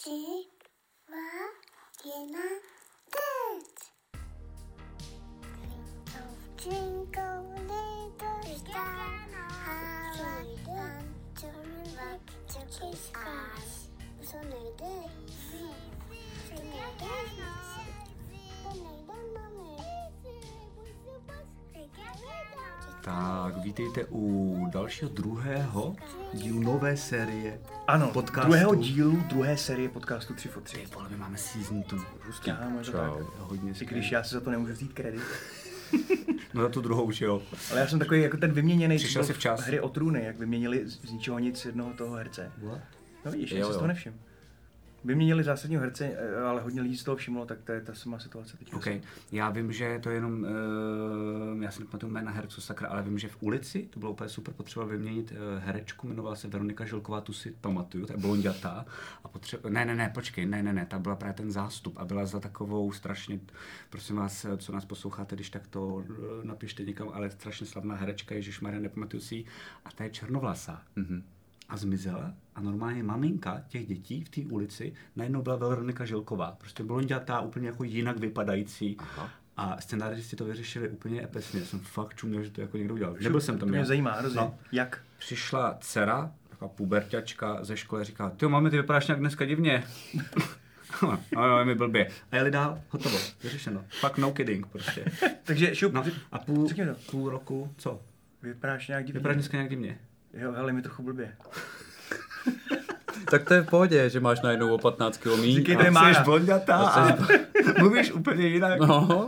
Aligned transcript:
tři, 0.00 0.48
dva, 1.06 1.16
jedna, 2.04 2.40
teď! 3.10 3.92
Twinkle, 6.56 7.42
little 7.58 8.58
star, 8.58 9.28
how 9.30 10.12
I 10.22 10.58
want 10.66 11.40
to 11.40 11.46
rock 11.96 12.20
to 12.46 12.60
kiss 12.60 13.12
us. 13.12 13.90
Co 14.30 14.36
nejde? 14.36 15.10
Co 16.48 16.54
nejde? 16.54 17.10
To 18.62 18.70
nejde, 18.74 19.14
mami. 19.34 19.70
Tak, 23.04 23.56
vítejte 23.64 24.04
u 24.10 24.66
dalšího 24.72 25.10
druhého 25.10 25.96
dílu 26.34 26.60
nové 26.62 26.96
série 26.96 27.60
Ano, 27.86 28.10
podcastu. 28.12 28.48
druhého 28.48 28.74
dílu, 28.74 29.22
druhé 29.28 29.56
série 29.56 29.88
podcastu 29.88 30.34
3 30.34 30.48
for 30.48 30.62
3. 30.62 30.76
Ty 30.76 30.86
vole, 30.94 31.08
my 31.08 31.16
máme 31.16 31.36
season 31.38 31.82
2. 31.82 32.00
Hustý. 32.26 32.50
Kámo, 32.50 32.78
je 32.78 32.84
to 32.84 32.92
tak. 32.92 33.10
Hodně 33.38 33.72
I 33.80 33.84
když 33.84 34.10
já 34.12 34.22
si 34.24 34.34
za 34.34 34.40
to 34.40 34.50
nemůžu 34.50 34.72
vzít 34.72 34.92
kredit. 34.92 35.22
No 36.54 36.62
za 36.62 36.68
tu 36.68 36.80
druhou 36.80 37.02
už 37.04 37.20
jo. 37.20 37.42
Ale 37.70 37.80
já 37.80 37.86
jsem 37.86 37.98
takový 37.98 38.22
jako 38.22 38.36
ten 38.36 38.52
vyměněný 38.52 38.96
Přišel 38.96 39.24
jsi 39.24 39.32
včas. 39.32 39.60
hry 39.60 39.80
o 39.80 39.88
trůny, 39.88 40.24
jak 40.24 40.38
vyměnili 40.38 40.82
z 40.88 41.10
ničeho 41.12 41.38
nic 41.38 41.64
jednoho 41.64 41.90
toho 41.92 42.14
herce. 42.16 42.52
No 43.24 43.30
vidíš, 43.32 43.50
Jo, 43.50 43.58
já 43.58 43.66
si 43.66 43.72
jo. 43.72 43.78
to 43.78 43.86
nevšiml. 43.86 44.16
Vyměnili 45.04 45.44
zásadního 45.44 45.82
herce, 45.82 46.04
eh, 46.04 46.36
ale 46.36 46.62
hodně 46.62 46.82
lidí 46.82 46.96
z 46.96 47.04
toho 47.04 47.16
všimlo, 47.16 47.46
tak 47.46 47.62
to 47.62 47.72
je 47.72 47.80
ta 47.80 47.94
samá 47.94 48.18
situace 48.18 48.56
teď. 48.56 48.74
OK, 48.74 48.86
já 49.32 49.50
vím, 49.50 49.72
že 49.72 49.98
to 50.02 50.08
je 50.08 50.14
jenom, 50.14 50.42
uh, 50.42 51.62
já 51.62 51.70
si 51.70 51.80
nepamatuju 51.80 52.12
jména 52.12 52.30
herců 52.30 52.60
sakra, 52.60 52.88
ale 52.88 53.02
vím, 53.02 53.18
že 53.18 53.28
v 53.28 53.36
ulici 53.40 53.88
to 53.90 54.00
bylo 54.00 54.12
úplně 54.12 54.28
super, 54.28 54.54
potřeba 54.54 54.84
vyměnit 54.84 55.32
uh, 55.32 55.64
herečku, 55.64 56.06
jmenovala 56.06 56.36
se 56.36 56.48
Veronika 56.48 56.84
Žilková, 56.84 57.20
tu 57.20 57.32
si 57.32 57.50
pamatuju, 57.60 58.06
ta 58.06 58.14
je 58.14 58.20
blondětá. 58.20 58.86
A 59.24 59.28
potřeba, 59.28 59.70
ne, 59.70 59.84
ne, 59.84 59.94
ne, 59.94 60.10
počkej, 60.14 60.46
ne, 60.46 60.62
ne, 60.62 60.72
ne, 60.72 60.86
ta 60.86 60.98
byla 60.98 61.16
právě 61.16 61.34
ten 61.34 61.50
zástup 61.50 61.98
a 61.98 62.04
byla 62.04 62.26
za 62.26 62.40
takovou 62.40 62.92
strašně, 62.92 63.40
prosím 63.90 64.16
vás, 64.16 64.46
co 64.56 64.72
nás 64.72 64.84
posloucháte, 64.84 65.36
když 65.36 65.50
tak 65.50 65.66
to 65.66 66.04
napište 66.42 66.84
někam, 66.84 67.10
ale 67.12 67.30
strašně 67.30 67.66
slavná 67.66 67.94
herečka, 67.94 68.34
Ježíš 68.34 68.60
Maria, 68.60 68.80
nepamatuju 68.80 69.20
si 69.20 69.34
ji, 69.34 69.44
a 69.84 69.90
ta 69.90 70.04
je 70.04 70.10
černovlasá. 70.10 70.82
Mm-hmm. 70.96 71.22
A 71.70 71.76
zmizela 71.76 72.34
a 72.54 72.60
normálně 72.60 73.02
maminka 73.02 73.62
těch 73.68 73.86
dětí 73.86 74.24
v 74.24 74.28
té 74.28 74.40
ulici 74.40 74.92
najednou 75.16 75.42
byla 75.42 75.56
Veronika 75.56 76.04
Žilková. 76.04 76.56
Prostě 76.58 76.82
blondětá, 76.82 77.40
úplně 77.40 77.66
jako 77.66 77.84
jinak 77.84 78.18
vypadající. 78.18 78.96
Aha. 78.98 79.30
A 79.56 79.80
scenáristi 79.80 80.36
to 80.36 80.44
vyřešili 80.44 80.88
úplně 80.88 81.22
epesně. 81.24 81.60
Jsem 81.60 81.80
fakt 81.80 82.14
čuměl, 82.14 82.42
že 82.42 82.50
to 82.50 82.60
jako 82.60 82.76
někdo 82.76 82.94
udělal. 82.94 83.16
Nebyl 83.20 83.40
jsem 83.40 83.54
to 83.54 83.60
tam 83.60 83.68
mě 83.68 83.78
já. 83.78 83.84
zajímá, 83.84 84.12
hrozně. 84.12 84.40
No. 84.40 84.54
Jak? 84.72 85.02
Přišla 85.18 85.76
dcera, 85.80 86.32
taková 86.48 86.68
puberťačka 86.68 87.64
ze 87.64 87.76
školy 87.76 88.00
a 88.00 88.04
říká, 88.04 88.30
ty 88.30 88.46
máme, 88.48 88.70
ty 88.70 88.76
vypadáš 88.76 89.06
nějak 89.06 89.20
dneska 89.20 89.44
divně. 89.44 89.84
no, 91.36 91.58
je 91.58 91.64
mi 91.64 91.74
blbě. 91.74 92.10
A 92.32 92.36
jeli 92.36 92.50
dál, 92.50 92.80
hotovo, 92.88 93.18
vyřešeno. 93.42 93.84
Fakt 94.00 94.18
no 94.18 94.32
kidding 94.32 94.66
prostě. 94.66 95.04
Takže 95.44 95.74
šup, 95.74 95.92
No, 95.92 96.04
a 96.32 96.38
půl, 96.38 96.68
to. 96.68 96.74
půl 97.10 97.30
roku, 97.30 97.74
co? 97.76 98.02
vypadáš 98.42 98.88
nějak 98.88 99.04
divně. 99.06 99.18
Vypadáš 99.18 99.36
dneska 99.36 99.56
nějak 99.56 99.70
divně. 99.70 99.98
Jo, 100.34 100.52
hele, 100.52 100.72
mi 100.72 100.82
trochu 100.82 101.02
blbě. 101.02 101.36
Tak 103.30 103.44
to 103.44 103.54
je 103.54 103.62
v 103.62 103.66
pohodě, 103.66 104.10
že 104.10 104.20
máš 104.20 104.40
najednou 104.40 104.74
o 104.74 104.78
15 104.78 105.16
kg 105.18 105.26
míň. 105.40 105.54
Říkej, 105.56 105.74
a- 105.74 105.78
to 105.78 105.84
je 105.84 105.90
Mára. 105.90 106.14
Jsi 106.14 106.24
blondětá 106.24 106.76
a 106.76 107.16
mluvíš 107.78 108.12
úplně 108.12 108.46
jinak. 108.46 108.80
No. 108.80 109.26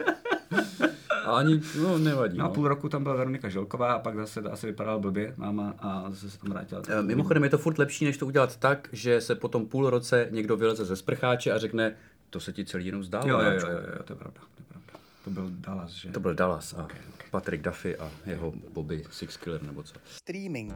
A 1.24 1.36
ani, 1.36 1.60
no 1.82 1.98
nevadí. 1.98 2.38
No 2.38 2.44
a 2.44 2.48
No. 2.48 2.54
půl 2.54 2.68
roku 2.68 2.88
tam 2.88 3.02
byla 3.02 3.14
Veronika 3.14 3.48
Želková 3.48 3.92
a 3.92 3.98
pak 3.98 4.16
zase 4.16 4.40
asi 4.40 4.66
vypadala 4.66 4.98
blbě 4.98 5.34
máma 5.36 5.74
a 5.78 6.04
zase 6.10 6.30
se 6.30 6.38
tam 6.38 6.50
vrátila. 6.50 6.82
Eh, 6.88 7.02
Mimochodem 7.02 7.44
je 7.44 7.50
to 7.50 7.58
furt 7.58 7.78
lepší, 7.78 8.04
než 8.04 8.16
to 8.16 8.26
udělat 8.26 8.56
tak, 8.56 8.88
že 8.92 9.20
se 9.20 9.34
po 9.34 9.48
tom 9.48 9.66
půl 9.66 9.90
roce 9.90 10.28
někdo 10.30 10.56
vyleze 10.56 10.84
ze 10.84 10.96
sprcháče 10.96 11.52
a 11.52 11.58
řekne, 11.58 11.94
to 12.30 12.40
se 12.40 12.52
ti 12.52 12.64
celý 12.64 12.86
jenom 12.86 13.04
zdálo. 13.04 13.28
Jo, 13.28 13.38
jo, 13.38 13.44
jo, 13.44 13.50
Náčku." 13.50 13.70
jo, 13.70 13.76
jo, 13.96 14.02
to 14.04 14.12
je 14.12 14.16
pravda, 14.16 14.40
to 14.40 14.62
je 14.62 14.64
pravda. 14.68 14.92
To 15.24 15.30
byl 15.30 15.46
Dallas, 15.50 15.90
že? 15.90 16.08
To 16.10 16.20
byl 16.20 16.34
Dallas 16.34 16.74
a 16.74 16.86
Patrick 17.32 17.62
Duffy 17.64 17.96
a 17.96 18.10
jeho 18.26 18.52
Bobby 18.72 19.04
Sixkiller 19.10 19.62
nebo 19.62 19.82
co. 19.82 19.94
Streaming. 20.04 20.74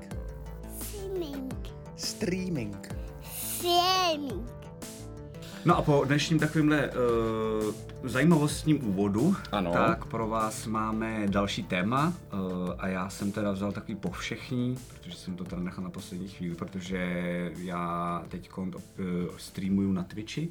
Swimming. 0.81 1.55
Streaming. 1.97 2.89
Swimming. 3.33 4.51
No 5.65 5.77
a 5.77 5.83
po 5.83 6.05
dnešním 6.05 6.39
takovýmhle 6.39 6.91
uh, 6.91 7.75
zajímavostním 8.11 8.89
úvodu, 8.89 9.37
Ano. 9.53 9.73
tak 9.73 10.05
pro 10.05 10.29
vás 10.29 10.67
máme 10.67 11.27
další 11.29 11.63
téma 11.63 12.13
uh, 12.33 12.73
a 12.79 12.89
já 12.89 13.09
jsem 13.11 13.33
teda 13.33 13.53
vzal 13.53 13.73
takový 13.73 13.95
povšechní, 13.97 14.77
protože 14.89 15.17
jsem 15.17 15.37
to 15.37 15.45
teda 15.45 15.63
nechal 15.63 15.85
na 15.85 15.91
poslední 15.91 16.29
chvíli, 16.29 16.55
protože 16.55 16.99
já 17.59 18.25
teď 18.29 18.51
uh, 18.59 18.67
streamuju 19.37 19.93
na 19.93 20.03
Twitchi 20.03 20.49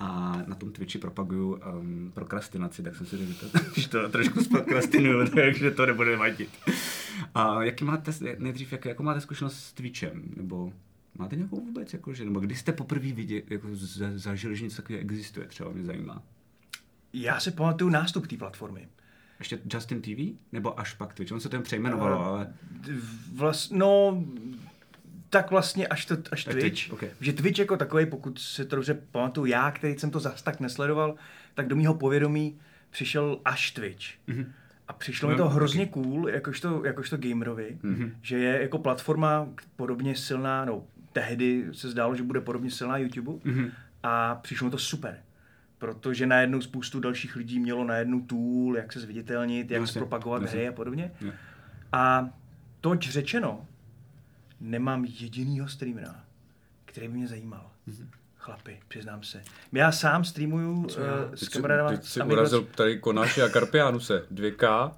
a 0.00 0.36
na 0.46 0.54
tom 0.54 0.72
Twitchi 0.72 0.98
propaguju 0.98 1.60
um, 1.78 2.12
prokrastinaci, 2.14 2.82
tak 2.82 2.96
jsem 2.96 3.06
si 3.06 3.16
řekl, 3.16 3.32
že 3.32 3.38
to, 3.38 3.58
že 3.80 3.88
to 3.88 4.08
trošku 4.08 4.44
zprokrastinuju, 4.44 5.28
takže 5.34 5.70
to 5.70 5.86
nebude 5.86 6.16
vadit. 6.16 6.50
A 7.34 7.62
jaký 7.62 7.84
máte, 7.84 8.12
nejdřív, 8.38 8.72
jak, 8.72 8.84
jakou 8.84 9.02
máte 9.02 9.20
zkušenost 9.20 9.56
s 9.56 9.72
Twitchem, 9.72 10.22
nebo 10.36 10.72
máte 11.18 11.36
nějakou 11.36 11.60
vůbec, 11.60 11.92
jakože, 11.92 12.24
nebo 12.24 12.40
kdy 12.40 12.54
jste 12.54 12.72
poprvé 12.72 13.12
viděli, 13.12 13.42
jako 13.50 13.68
za, 13.72 14.06
zažili, 14.14 14.56
že 14.56 14.64
něco 14.64 14.76
takového 14.76 15.00
existuje, 15.00 15.46
třeba 15.46 15.70
mě 15.70 15.84
zajímá. 15.84 16.22
Já 17.12 17.40
si 17.40 17.50
pamatuju 17.50 17.90
nástup 17.90 18.26
té 18.26 18.36
platformy. 18.36 18.88
Ještě 19.38 19.58
Justin 19.74 20.02
TV? 20.02 20.38
Nebo 20.52 20.80
až 20.80 20.94
pak 20.94 21.14
Twitch? 21.14 21.32
On 21.32 21.40
se 21.40 21.48
to 21.48 21.56
jen 21.56 21.62
přejmenovalo, 21.62 22.24
ale... 22.24 22.54
Vlast, 23.32 23.72
no, 23.72 24.24
tak 25.30 25.50
vlastně 25.50 25.86
až, 25.86 26.06
to, 26.06 26.14
až 26.14 26.22
Až 26.32 26.44
Twitch. 26.44 26.60
Twitch, 26.60 26.92
ok. 26.92 27.04
Že 27.20 27.32
Twitch 27.32 27.58
jako 27.58 27.76
takový, 27.76 28.06
pokud 28.06 28.38
si 28.38 28.64
to 28.64 28.76
dobře 28.76 28.94
pamatuju, 28.94 29.46
já, 29.46 29.70
který 29.70 29.98
jsem 29.98 30.10
to 30.10 30.20
zas 30.20 30.42
tak 30.42 30.60
nesledoval, 30.60 31.14
tak 31.54 31.68
do 31.68 31.76
mýho 31.76 31.94
povědomí 31.94 32.58
přišel 32.90 33.40
až 33.44 33.70
Twitch. 33.70 34.04
Mm-hmm. 34.28 34.46
A 34.88 34.92
přišlo 34.92 35.28
mi 35.28 35.34
No, 35.36 35.38
to 35.38 35.48
hrozně 35.48 35.86
cool, 35.86 36.28
jakožto, 36.28 36.84
jakožto 36.84 37.16
gamerovi, 37.16 37.78
mm-hmm. 37.84 38.10
že 38.22 38.38
je 38.38 38.62
jako 38.62 38.78
platforma 38.78 39.48
podobně 39.76 40.16
silná, 40.16 40.64
no 40.64 40.84
tehdy 41.12 41.64
se 41.72 41.90
zdálo, 41.90 42.16
že 42.16 42.22
bude 42.22 42.40
podobně 42.40 42.70
silná 42.70 42.98
YouTube 42.98 43.32
mm-hmm. 43.32 43.70
a 44.02 44.34
přišlo 44.34 44.64
mi 44.64 44.70
to 44.70 44.78
super. 44.78 45.18
Protože 45.78 46.26
najednou 46.26 46.60
spoustu 46.60 47.00
dalších 47.00 47.36
lidí 47.36 47.58
mělo 47.60 47.84
najednou 47.84 48.20
tool, 48.20 48.76
jak 48.76 48.92
se 48.92 49.00
zviditelnit, 49.00 49.70
jak 49.70 49.80
Jasně, 49.80 49.92
zpropagovat 49.92 50.42
jasně. 50.42 50.58
hry 50.58 50.68
a 50.68 50.72
podobně. 50.72 51.12
Jo. 51.20 51.32
A 51.92 52.30
toť 52.80 53.08
řečeno, 53.08 53.66
nemám 54.60 55.04
jedinýho 55.04 55.68
streamera, 55.68 56.14
který 56.84 57.08
by 57.08 57.14
mě 57.14 57.28
zajímal. 57.28 57.70
Mm-hmm. 57.88 58.06
Chlapi, 58.36 58.80
přiznám 58.88 59.22
se. 59.22 59.42
Já 59.72 59.92
sám 59.92 60.24
streamuju 60.24 60.72
uh, 60.72 60.86
s 60.86 60.96
Teď 61.30 61.38
si, 61.38 61.46
kamarádama. 61.50 61.90
teď 61.90 62.04
si 62.04 62.20
a 62.20 62.24
my 62.24 62.32
urazil 62.32 62.62
tady 62.62 62.98
Konáše 62.98 63.42
a 63.42 63.48
Karpiánuse. 63.48 64.26
2K. 64.34 64.92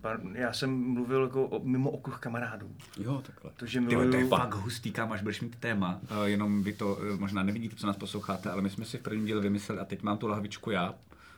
Pardon, 0.00 0.36
Já 0.36 0.52
jsem 0.52 0.70
mluvil 0.92 1.22
jako 1.22 1.46
o, 1.46 1.64
mimo 1.64 1.90
okruh 1.90 2.18
kamarádů. 2.18 2.70
Jo, 2.98 3.22
takhle. 3.26 3.50
Protože 3.50 3.80
Ty, 3.80 3.94
vole, 3.94 4.06
to 4.08 4.16
je 4.16 4.22
miluju... 4.24 4.28
fakt 4.28 4.54
hustý, 4.54 4.92
kam 4.92 5.12
až 5.12 5.22
budeš 5.22 5.40
mít 5.40 5.56
téma. 5.56 6.00
Uh, 6.10 6.24
jenom 6.24 6.62
vy 6.62 6.72
to 6.72 6.94
uh, 6.94 7.20
možná 7.20 7.42
nevidíte, 7.42 7.76
co 7.76 7.86
nás 7.86 7.96
posloucháte, 7.96 8.50
ale 8.50 8.62
my 8.62 8.70
jsme 8.70 8.84
si 8.84 8.98
v 8.98 9.02
prvním 9.02 9.26
díle 9.26 9.40
vymysleli 9.40 9.80
a 9.80 9.84
teď 9.84 10.02
mám 10.02 10.18
tu 10.18 10.26
lahvičku 10.28 10.70
já, 10.70 10.94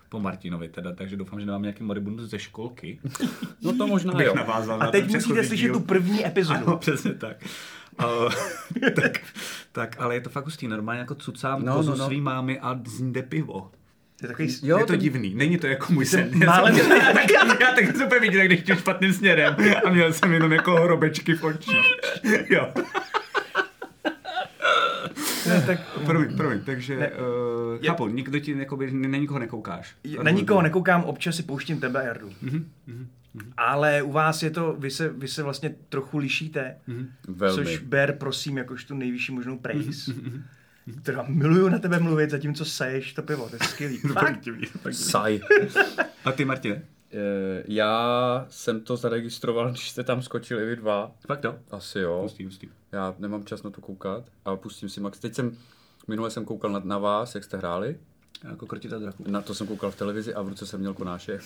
po 0.09 0.21
Martinovi 0.21 0.69
teda, 0.69 0.93
takže 0.95 1.17
doufám, 1.17 1.41
že 1.41 1.47
nemám 1.47 1.63
nějaký 1.63 1.83
moribundus 1.85 2.31
ze 2.31 2.39
školky. 2.39 2.99
No 3.63 3.73
to 3.77 3.87
možná 3.87 4.23
jo. 4.23 4.35
navázal 4.35 4.83
A 4.83 4.85
na 4.85 4.91
teď 4.91 5.05
ten 5.05 5.13
musíte 5.15 5.45
slyšet 5.45 5.65
díl. 5.65 5.73
tu 5.75 5.81
první 5.81 6.27
epizodu. 6.27 6.67
Ano, 6.67 6.77
přesně 6.77 7.15
tak. 7.15 7.37
Uh, 8.05 8.33
tak. 9.03 9.19
Tak, 9.73 9.97
ale 10.01 10.15
je 10.15 10.21
to 10.21 10.31
fakt 10.31 10.45
hustý, 10.45 10.69
normálně 10.69 10.99
jako 11.01 11.15
cucám 11.15 11.65
No, 11.65 11.75
kozu 11.75 11.91
no, 11.91 11.97
no, 11.97 12.07
svý 12.07 12.21
mámy 12.21 12.61
a 12.61 12.81
zde 12.87 13.23
pivo. 13.23 13.71
To 14.21 14.25
je 14.27 14.29
takový... 14.29 14.57
Jo, 14.63 14.79
je 14.79 14.85
to 14.85 14.93
to- 14.93 14.97
divný, 14.97 15.35
není 15.35 15.59
to 15.59 15.67
jako 15.67 15.93
můj 15.93 16.07
sen. 16.07 16.31
Já 16.43 16.47
málem- 16.47 16.75
jsem, 16.77 16.93
já, 16.97 17.13
tak, 17.13 17.31
já 17.61 17.75
tak 17.75 17.97
super 17.97 18.21
viděl, 18.21 18.45
když 18.45 18.65
šel 18.67 18.77
špatným 18.77 19.13
směrem 19.13 19.57
a 19.87 19.91
měl 19.91 20.13
jsem 20.13 20.33
jenom 20.33 20.53
jako 20.53 20.75
hrobečky 20.75 21.35
v 21.35 21.45
očích. 21.45 21.77
Jo. 22.51 22.73
Ne, 25.49 25.63
tak 25.67 25.81
Promiň, 26.07 26.37
promiň, 26.37 26.61
takže 26.61 26.97
Ne. 26.99 27.11
uh, 27.11 27.15
Je- 27.83 27.89
chápu, 27.91 28.09
nikdo 28.09 28.39
ti, 28.41 28.59
jakoby, 28.59 28.91
na 28.93 29.19
nikoho 29.19 29.39
nekoukáš. 29.41 29.95
na 30.23 30.31
nikoho 30.31 30.63
nekoukám, 30.63 31.05
občas 31.05 31.37
si 31.37 31.43
pouštím 31.43 31.81
tebe, 31.81 32.05
Jardu. 32.05 32.31
Mhm, 32.43 32.71
Ale 33.57 34.03
u 34.03 34.13
vás 34.13 34.43
je 34.43 34.51
to, 34.51 34.77
vy 34.79 34.91
se, 34.91 35.09
vy 35.09 35.29
se 35.29 35.43
vlastně 35.43 35.75
trochu 35.89 36.19
lišíte, 36.19 36.77
Velmi. 37.29 37.65
což 37.65 37.79
ber, 37.79 38.13
prosím, 38.21 38.59
jakož 38.59 38.85
tu 38.85 38.95
nejvyšší 38.95 39.33
možnou 39.33 39.59
praise. 39.59 40.13
Mhm, 40.13 40.43
Teda 41.03 41.25
miluju 41.29 41.69
na 41.69 41.79
tebe 41.79 41.99
mluvit, 41.99 42.31
zatímco 42.31 42.65
seješ 42.65 43.13
to 43.13 43.23
pivo, 43.23 43.49
to 43.49 43.57
je 43.57 43.69
skvělý. 43.69 43.99
Fakt. 44.13 44.41
Saj. 44.93 45.41
A 46.25 46.33
ty, 46.33 46.45
Martine? 46.45 46.83
Eh, 47.13 47.63
Já 47.69 48.47
jsem 48.51 48.81
to 48.81 48.97
zaregistroval, 48.97 49.71
když 49.71 49.91
jste 49.91 50.05
tam 50.05 50.23
skočili 50.23 50.67
vy 50.67 50.77
dva. 50.77 51.13
Fakt 51.27 51.41
to? 51.41 51.55
Asi 51.71 51.99
jo. 51.99 52.19
Hustý, 52.23 52.45
hustý. 52.45 52.69
Já 52.93 53.15
nemám 53.19 53.45
čas 53.45 53.63
na 53.63 53.71
to 53.71 53.81
koukat, 53.81 54.25
ale 54.45 54.57
pustím 54.57 54.89
si 54.89 55.01
Max. 55.01 55.19
Teď 55.19 55.35
jsem, 55.35 55.57
minule 56.09 56.31
jsem 56.31 56.45
koukal 56.45 56.71
na, 56.73 56.81
na 56.85 56.99
vás, 56.99 57.35
jak 57.35 57.45
jste 57.45 57.57
hráli. 57.57 57.97
Jako 58.49 58.67
krotita 58.67 58.99
draku. 58.99 59.25
Na 59.27 59.43
to 59.43 59.55
jsem 59.55 59.67
koukal 59.67 59.91
v 59.91 59.97
televizi 59.97 60.35
a 60.35 60.43
v 60.43 60.49
ruce 60.49 60.67
jsem 60.67 60.81
měl 60.81 60.95
konáše. 60.95 61.39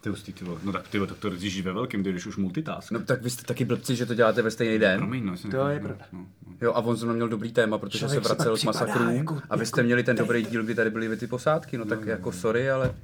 Ty 0.00 0.08
hustý, 0.08 0.32
ty. 0.32 0.44
No 0.64 0.72
tak 0.72 0.88
ty 0.88 1.06
tak 1.06 1.18
to 1.18 1.30
řešíš 1.36 1.60
ve 1.62 1.72
velkém, 1.72 2.02
ty 2.04 2.12
jdeš 2.12 2.26
už 2.26 2.36
multitask. 2.36 2.90
No 2.90 3.00
tak 3.00 3.22
vy 3.22 3.30
jste 3.30 3.42
taky 3.42 3.64
blbci, 3.64 3.96
že 3.96 4.06
to 4.06 4.14
děláte 4.14 4.42
ve 4.42 4.50
stejný 4.50 4.78
den. 4.78 4.98
Promiň, 4.98 5.24
no, 5.26 5.36
jsem 5.36 5.50
To 5.50 5.68
je 5.68 5.80
no, 5.80 5.86
pravda. 5.86 6.04
no, 6.12 6.18
no. 6.46 6.54
Jo, 6.62 6.72
a 6.72 6.78
on 6.80 6.96
zrovna 6.96 7.14
měl 7.14 7.28
dobrý 7.28 7.52
téma, 7.52 7.78
protože 7.78 7.98
Člověk 7.98 8.22
se 8.22 8.28
vracel 8.28 8.56
k 8.56 8.64
masakrům 8.64 9.10
jako- 9.10 9.40
a 9.50 9.56
vy 9.56 9.66
jste 9.66 9.82
měli 9.82 10.02
ten 10.04 10.16
dobrý 10.16 10.44
díl, 10.44 10.64
kdy 10.64 10.74
tady 10.74 10.90
byly 10.90 11.16
ty 11.16 11.26
posádky, 11.26 11.78
no 11.78 11.84
tak 11.84 12.06
jako 12.06 12.32
sorry, 12.32 12.70
ale 12.70 12.94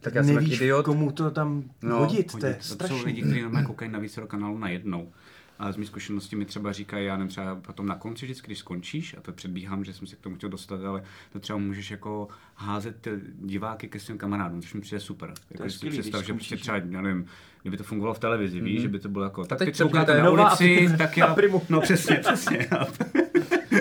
tak 0.00 0.14
já 0.14 0.22
jsem 0.22 0.34
Nevíš, 0.34 0.60
idiot. 0.60 0.84
komu 0.84 1.12
to 1.12 1.30
tam 1.30 1.64
No, 1.82 1.98
hodit, 1.98 2.32
to 2.40 2.46
je 2.46 2.54
To 2.54 2.62
jsou 2.62 2.74
strašný. 2.74 3.04
lidi, 3.04 3.22
kteří 3.22 3.42
normálně 3.42 3.66
koukají 3.66 3.90
na 3.90 3.98
více 3.98 4.20
kanálů 4.26 4.58
na 4.58 4.68
jednou. 4.68 5.12
A 5.58 5.72
z 5.72 5.76
mých 5.76 5.88
zkušeností 5.88 6.36
mi 6.36 6.44
třeba 6.44 6.72
říkají, 6.72 7.06
já 7.06 7.16
nevím, 7.16 7.28
třeba 7.28 7.54
potom 7.56 7.86
na 7.86 7.94
konci 7.94 8.26
vždycky, 8.26 8.46
když 8.46 8.58
skončíš, 8.58 9.14
a 9.18 9.20
to 9.20 9.32
předbíhám, 9.32 9.84
že 9.84 9.94
jsem 9.94 10.06
se 10.06 10.16
k 10.16 10.20
tomu 10.20 10.36
chtěl 10.36 10.48
dostat, 10.50 10.84
ale 10.84 11.02
to 11.32 11.40
třeba 11.40 11.58
můžeš 11.58 11.90
jako 11.90 12.28
házet 12.54 13.08
diváky 13.40 13.88
ke 13.88 14.00
svým 14.00 14.18
kamarádům, 14.18 14.62
což 14.62 14.74
mi 14.74 14.80
přijde 14.80 15.00
super. 15.00 15.34
Jako, 15.50 15.70
si 15.70 15.76
skvělý, 15.76 15.98
představ, 15.98 16.24
že 16.26 16.32
prostě 16.32 16.56
třeba, 16.56 16.76
já 16.76 17.00
nevím, 17.02 17.26
kdyby 17.62 17.76
to 17.76 17.84
fungovalo 17.84 18.14
v 18.14 18.18
televizi, 18.18 18.60
víš, 18.60 18.82
že 18.82 18.88
by 18.88 18.98
to 18.98 19.08
bylo 19.08 19.24
jako, 19.24 19.44
tak 19.44 19.58
teď 19.58 19.82
koukáte 19.82 20.22
na 20.22 20.30
ulici, 20.30 20.88
tak 20.98 21.16
já, 21.16 21.36
no 21.68 21.80
přesně, 21.80 22.16
přesně. 22.16 22.68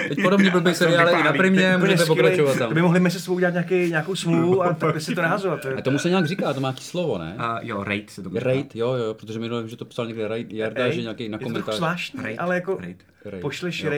Teď 0.09 0.21
podobně 0.23 0.51
blbý 0.51 0.73
seriály 0.73 1.11
i 1.11 1.13
na 1.13 1.17
vypálí. 1.19 1.37
primě, 1.37 1.73
skvělej. 1.79 2.07
pokračovat 2.07 2.57
tam. 2.57 2.69
To 2.69 2.75
by 2.75 2.81
mohli 2.81 2.99
mezi 2.99 3.19
sebou 3.19 3.35
udělat 3.35 3.51
nějaký, 3.51 3.89
nějakou 3.89 4.15
smlouvu 4.15 4.63
a 4.63 4.73
tak 4.79 4.93
by 4.93 5.01
si 5.01 5.15
to 5.15 5.21
nahazovat. 5.21 5.65
A 5.77 5.81
tomu 5.81 5.99
se 5.99 6.09
nějak 6.09 6.25
říká, 6.25 6.53
to 6.53 6.59
má 6.59 6.67
nějaký 6.69 6.83
slovo, 6.83 7.17
ne? 7.17 7.35
A 7.37 7.59
jo, 7.61 7.83
rate 7.83 8.03
se 8.07 8.21
to. 8.23 8.29
Rate, 8.33 8.67
jo, 8.75 8.93
jo, 8.93 9.13
protože 9.13 9.39
minule 9.39 9.61
vím, 9.61 9.69
že 9.69 9.77
to 9.77 9.85
psal 9.85 10.05
někde 10.07 10.27
Rate, 10.27 10.45
Jarda, 10.49 10.89
že 10.89 11.01
nějaký 11.01 11.29
na 11.29 11.35
je 11.35 11.39
to 11.39 11.45
komentář. 11.45 11.75
zvláštní, 11.75 12.37
ale 12.37 12.55
jako 12.55 12.77
rate. 12.81 13.03
Rate. 13.29 13.41
pošleš 13.41 13.83
Jo. 13.83 13.91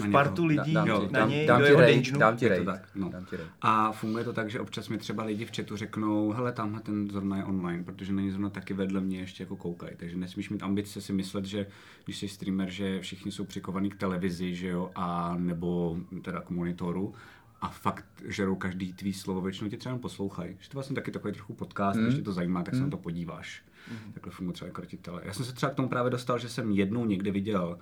Na 0.00 0.06
v 0.06 0.10
partu 0.10 0.44
lidí 0.44 0.74
dám, 0.74 0.84
ti, 0.86 0.90
na 0.90 1.20
dám, 1.20 1.30
něj 1.30 1.46
dám 1.46 1.60
do 1.60 1.66
ti 1.66 1.72
jeho 1.72 1.92
dungeonu. 1.92 2.18
dám 2.18 2.36
ti 2.36 2.48
rate. 2.48 2.64
tak, 2.64 2.88
no. 2.94 3.08
Dám 3.08 3.24
ti 3.24 3.36
rate. 3.36 3.48
A 3.60 3.92
funguje 3.92 4.24
to 4.24 4.32
tak, 4.32 4.50
že 4.50 4.60
občas 4.60 4.88
mi 4.88 4.98
třeba 4.98 5.24
lidi 5.24 5.44
v 5.44 5.56
chatu 5.56 5.76
řeknou, 5.76 6.32
hele, 6.32 6.52
tamhle 6.52 6.80
ten 6.80 7.10
zrovna 7.10 7.36
je 7.36 7.44
online, 7.44 7.84
protože 7.84 8.12
není 8.12 8.30
zrovna 8.30 8.50
taky 8.50 8.74
vedle 8.74 9.00
mě 9.00 9.18
ještě 9.18 9.42
jako 9.42 9.56
koukají. 9.56 9.92
Takže 9.96 10.16
nesmíš 10.16 10.50
mít 10.50 10.62
ambice 10.62 11.00
si 11.00 11.12
myslet, 11.12 11.44
že 11.44 11.66
když 12.04 12.18
jsi 12.18 12.28
streamer, 12.28 12.70
že 12.70 13.00
všichni 13.00 13.32
jsou 13.32 13.44
přikovaní 13.44 13.90
k 13.90 13.96
televizi, 13.96 14.54
že 14.54 14.68
jo, 14.68 14.90
a 14.94 15.36
nebo 15.38 15.96
teda 16.22 16.40
k 16.40 16.50
monitoru 16.50 17.14
a 17.60 17.68
fakt 17.68 18.04
žerou 18.24 18.56
každý 18.56 18.92
tvý 18.92 19.12
slovo, 19.12 19.40
většinou 19.40 19.70
tě 19.70 19.76
třeba 19.76 19.98
poslouchají. 19.98 20.56
Že 20.60 20.70
to 20.70 20.74
vlastně 20.76 20.94
taky 20.94 21.10
takový 21.10 21.34
trochu 21.34 21.54
podcast, 21.54 22.00
když 22.00 22.14
tě 22.14 22.22
to 22.22 22.32
zajímá, 22.32 22.62
tak 22.62 22.74
se 22.74 22.80
na 22.80 22.90
to 22.90 22.96
podíváš. 22.96 23.62
Takhle 24.14 24.32
funguje 24.32 24.54
třeba 24.54 24.70
krotitele. 24.70 25.22
Já 25.24 25.32
jsem 25.32 25.44
se 25.44 25.52
třeba 25.52 25.72
k 25.72 25.74
tomu 25.74 25.88
právě 25.88 26.10
dostal, 26.10 26.38
že 26.38 26.48
jsem 26.48 26.70
jednou 26.70 27.04
někde 27.04 27.30
viděl 27.30 27.78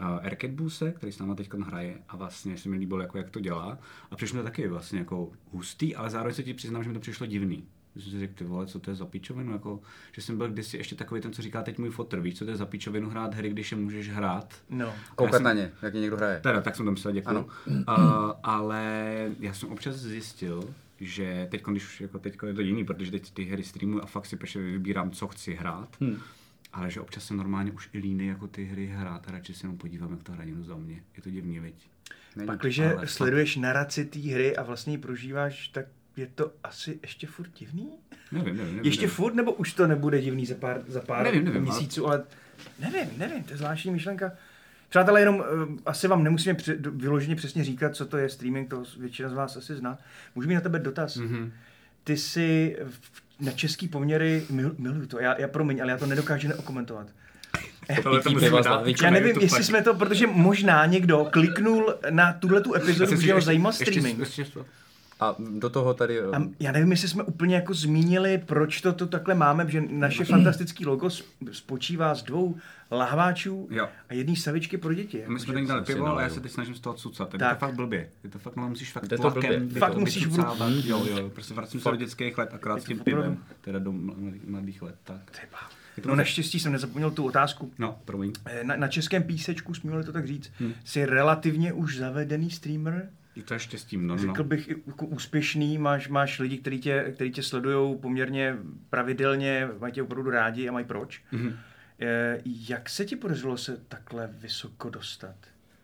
uh, 0.00 0.26
Arcade 0.26 0.52
Buse, 0.52 0.92
který 0.92 1.12
s 1.12 1.18
náma 1.18 1.34
teď 1.34 1.52
hraje 1.54 1.98
a 2.08 2.16
vlastně 2.16 2.56
se 2.58 2.68
mi 2.68 2.76
líbilo, 2.76 3.00
jako, 3.00 3.18
jak 3.18 3.30
to 3.30 3.40
dělá. 3.40 3.78
A 4.10 4.16
přišlo 4.16 4.36
mi 4.36 4.42
to 4.42 4.44
taky 4.44 4.68
vlastně 4.68 4.98
jako 4.98 5.32
hustý, 5.52 5.96
ale 5.96 6.10
zároveň 6.10 6.34
se 6.34 6.42
ti 6.42 6.54
přiznám, 6.54 6.82
že 6.82 6.88
mi 6.88 6.94
to 6.94 7.00
přišlo 7.00 7.26
divný. 7.26 7.64
Že 7.96 8.02
jsem 8.02 8.12
si 8.12 8.18
řekl, 8.18 8.32
ty 8.34 8.44
vole, 8.44 8.66
co 8.66 8.78
to 8.80 8.90
je 8.90 8.94
za 8.94 9.06
pičovinu, 9.06 9.52
jako, 9.52 9.80
že 10.12 10.22
jsem 10.22 10.38
byl 10.38 10.48
kdysi 10.48 10.76
ještě 10.76 10.94
takový 10.94 11.20
ten, 11.20 11.32
co 11.32 11.42
říká 11.42 11.62
teď 11.62 11.78
můj 11.78 11.90
fotr, 11.90 12.20
víš, 12.20 12.38
co 12.38 12.44
to 12.44 12.50
je 12.50 12.56
za 12.56 12.66
pičovinu 12.66 13.10
hrát 13.10 13.34
hry, 13.34 13.50
když 13.50 13.72
je 13.72 13.78
můžeš 13.78 14.08
hrát. 14.10 14.54
No. 14.70 14.92
Koukat 15.16 15.34
jsem- 15.34 15.42
na 15.42 15.52
ně, 15.52 15.72
jak 15.82 15.94
je 15.94 16.00
někdo 16.00 16.16
hraje. 16.16 16.40
Teda, 16.40 16.60
tak 16.60 16.76
jsem 16.76 16.84
to 16.86 16.92
myslel, 16.92 17.12
děkuji. 17.14 17.46
Uh, 17.66 17.84
ale 18.42 19.14
já 19.40 19.52
jsem 19.54 19.68
občas 19.68 19.96
zjistil, 19.96 20.74
že 21.00 21.48
teď, 21.50 21.62
když 21.64 21.84
už 21.84 22.00
jako 22.00 22.18
teď 22.18 22.36
je 22.46 22.54
to 22.54 22.60
jiný, 22.60 22.84
protože 22.84 23.10
teď 23.10 23.30
ty 23.30 23.44
hry 23.44 23.62
streamuju 23.64 24.02
a 24.02 24.06
fakt 24.06 24.26
si 24.26 24.36
prostě 24.36 24.58
vybírám, 24.58 25.10
co 25.10 25.28
chci 25.28 25.54
hrát. 25.54 25.88
Hmm. 26.00 26.16
Ale 26.72 26.90
že 26.90 27.00
občas 27.00 27.24
jsem 27.24 27.36
normálně 27.36 27.72
už 27.72 27.88
i 27.92 27.98
líný 27.98 28.26
jako 28.26 28.46
ty 28.48 28.64
hry 28.64 28.86
hrát 28.86 29.28
a 29.28 29.30
radši 29.30 29.54
se 29.54 29.64
jenom 29.66 29.78
podívám, 29.78 30.10
jak 30.10 30.22
to 30.22 30.32
hraje 30.32 30.54
za 30.62 30.76
mě. 30.76 31.02
Je 31.16 31.22
to 31.22 31.30
divný, 31.30 31.58
viď? 31.60 31.74
Není. 32.36 32.46
Pak, 32.46 32.60
když 32.60 32.78
ale 32.78 33.06
sleduješ 33.06 33.56
naraci 33.56 34.04
té 34.04 34.18
hry 34.18 34.56
a 34.56 34.62
vlastně 34.62 34.92
ji 34.94 34.98
prožíváš, 34.98 35.68
tak 35.68 35.86
je 36.16 36.26
to 36.26 36.52
asi 36.64 36.98
ještě 37.02 37.26
furt 37.26 37.50
divný? 37.58 37.90
Nevím, 38.32 38.56
nevím, 38.56 38.66
nevím. 38.66 38.84
Ještě 38.84 39.02
nevím. 39.02 39.16
furt, 39.16 39.34
nebo 39.34 39.52
už 39.52 39.72
to 39.74 39.86
nebude 39.86 40.20
divný 40.20 40.46
za 40.46 40.54
pár, 40.54 40.82
za 40.88 41.00
pár 41.00 41.24
Nevím, 41.24 41.44
nevím, 41.44 41.62
měsíců, 41.62 42.06
ale 42.06 42.24
nevím, 42.78 43.10
nevím, 43.18 43.42
to 43.44 43.50
je 43.52 43.56
zvláštní 43.56 43.90
myšlenka. 43.90 44.32
Přátelé, 44.88 45.20
jenom 45.20 45.36
uh, 45.36 45.44
asi 45.86 46.08
vám 46.08 46.24
nemusíme 46.24 46.56
do- 46.76 46.92
vyloženě 46.92 47.36
přesně 47.36 47.64
říkat, 47.64 47.96
co 47.96 48.06
to 48.06 48.16
je 48.16 48.28
streaming, 48.28 48.70
to 48.70 48.82
většina 48.98 49.28
z 49.28 49.32
vás 49.32 49.56
asi 49.56 49.74
zná. 49.76 49.98
Můžu 50.34 50.48
mít 50.48 50.54
na 50.54 50.60
tebe 50.60 50.78
dotaz? 50.78 51.16
Mhm. 51.16 51.34
Mm-hmm. 51.36 51.50
Ty 52.04 52.16
jsi 52.16 52.76
v- 52.88 53.22
na 53.40 53.52
český 53.52 53.88
poměry, 53.88 54.42
mil, 54.50 54.74
miluju 54.78 55.06
to, 55.06 55.20
já, 55.20 55.40
já 55.40 55.48
promiň, 55.48 55.82
ale 55.82 55.90
já 55.90 55.96
to 55.98 56.06
nedokážu 56.06 56.48
neokomentovat. 56.48 57.06
Tohle 58.02 58.22
to 58.22 58.30
musíme 58.30 58.62
dát. 58.62 58.86
Já 59.02 59.10
nevím, 59.10 59.36
jestli 59.40 59.64
jsme 59.64 59.82
to, 59.82 59.94
protože 59.94 60.26
možná 60.26 60.86
někdo 60.86 61.28
kliknul 61.30 61.94
na 62.10 62.32
tuhle 62.32 62.60
tu 62.60 62.74
epizodu, 62.74 63.20
že 63.20 63.32
ho 63.32 63.38
ještě- 63.38 63.46
zajímal 63.46 63.70
ještě- 63.72 63.84
streaming. 63.84 64.18
ještě- 64.18 64.42
ještě- 64.42 64.60
A 65.20 65.36
do 65.58 65.70
toho 65.70 65.94
tady... 65.94 66.20
A 66.20 66.42
já 66.60 66.72
nevím, 66.72 66.90
jestli 66.90 67.08
jsme 67.08 67.22
úplně 67.22 67.54
jako 67.54 67.74
zmínili, 67.74 68.38
proč 68.46 68.80
to 68.80 68.92
tu 68.92 69.06
takhle 69.06 69.34
máme, 69.34 69.70
že 69.70 69.82
naše 69.90 70.24
fantastické 70.24 70.86
logo 70.86 71.08
spočívá 71.52 72.14
z 72.14 72.22
dvou 72.22 72.56
lahváčů 72.90 73.68
Jo. 73.70 73.88
a 74.08 74.14
jedné 74.14 74.36
savičky 74.36 74.76
pro 74.78 74.94
děti. 74.94 75.16
My 75.18 75.24
jsme 75.24 75.32
Jakože- 75.34 75.52
tady 75.52 75.66
dali 75.66 75.84
pivo 75.84 76.16
a 76.16 76.22
já 76.22 76.28
se 76.28 76.40
teď 76.40 76.52
snažím 76.52 76.74
z 76.74 76.80
toho 76.80 76.94
cucat. 76.94 77.32
Je 77.32 77.38
Tak. 77.38 77.58
to 77.58 77.66
fakt 77.66 77.74
blbě. 77.74 78.08
Je 78.24 78.30
to 78.30 78.38
fakt, 78.38 78.56
no, 78.56 78.68
musíš 78.68 78.92
fakt 78.92 79.02
Je 79.12 79.18
to 79.18 79.30
tlakem 79.30 79.70
Fakt 79.70 79.96
musíš 79.96 80.26
vycucávat. 80.26 80.70
Jo, 80.84 81.04
jo, 81.10 81.28
prostě 81.28 81.54
vracím 81.54 81.80
se 81.80 81.90
do 81.90 81.96
dětských 81.96 82.38
let, 82.38 82.50
akorát 82.52 82.74
Je 82.74 82.80
s 82.80 82.84
to 82.84 82.88
tím 82.88 82.98
pivem. 82.98 83.38
Teda 83.60 83.78
do 83.78 83.92
mladých, 83.92 84.46
mladých 84.46 84.82
let, 84.82 84.94
tak. 85.04 85.30
Třeba. 85.30 85.58
Je 85.96 86.02
to 86.02 86.08
No 86.08 86.14
naštěstí 86.16 86.60
jsem 86.60 86.72
nezapomněl 86.72 87.10
tu 87.10 87.24
otázku. 87.24 87.72
No, 87.78 87.98
promiň. 88.04 88.32
Eh, 88.44 88.64
Na, 88.64 88.76
na 88.76 88.88
českém 88.88 89.22
písečku, 89.22 89.74
smíme 89.74 90.04
to 90.04 90.12
tak 90.12 90.26
říct, 90.26 90.50
Hmm. 90.60 90.72
jsi 90.84 91.06
relativně 91.06 91.72
už 91.72 91.96
zavedený 91.98 92.50
streamer? 92.50 93.10
I 93.36 93.42
to 93.42 93.54
je 93.54 93.60
štěstím, 93.60 94.06
no, 94.06 94.16
no. 94.16 94.22
Řekl 94.22 94.44
bych 94.44 94.68
jako 94.86 95.06
úspěšný, 95.06 95.78
máš, 95.78 96.08
máš 96.08 96.38
lidi, 96.38 96.58
kteří 96.58 96.80
tě, 96.80 97.10
který 97.14 97.32
tě 97.32 97.42
sledují 97.42 97.98
poměrně 97.98 98.56
pravidelně, 98.90 99.68
mají 99.80 99.92
tě 99.92 100.02
opravdu 100.02 100.30
rádi 100.30 100.68
a 100.68 100.72
mají 100.72 100.84
proč. 100.84 101.22
Mhm. 101.32 101.56
Eh, 102.00 102.38
Jak 102.44 102.88
se 102.88 103.04
ti 103.04 103.16
podařilo 103.16 103.56
se 103.56 103.76
takhle 103.88 104.30
vysoko 104.32 104.90
dostat? 104.90 105.34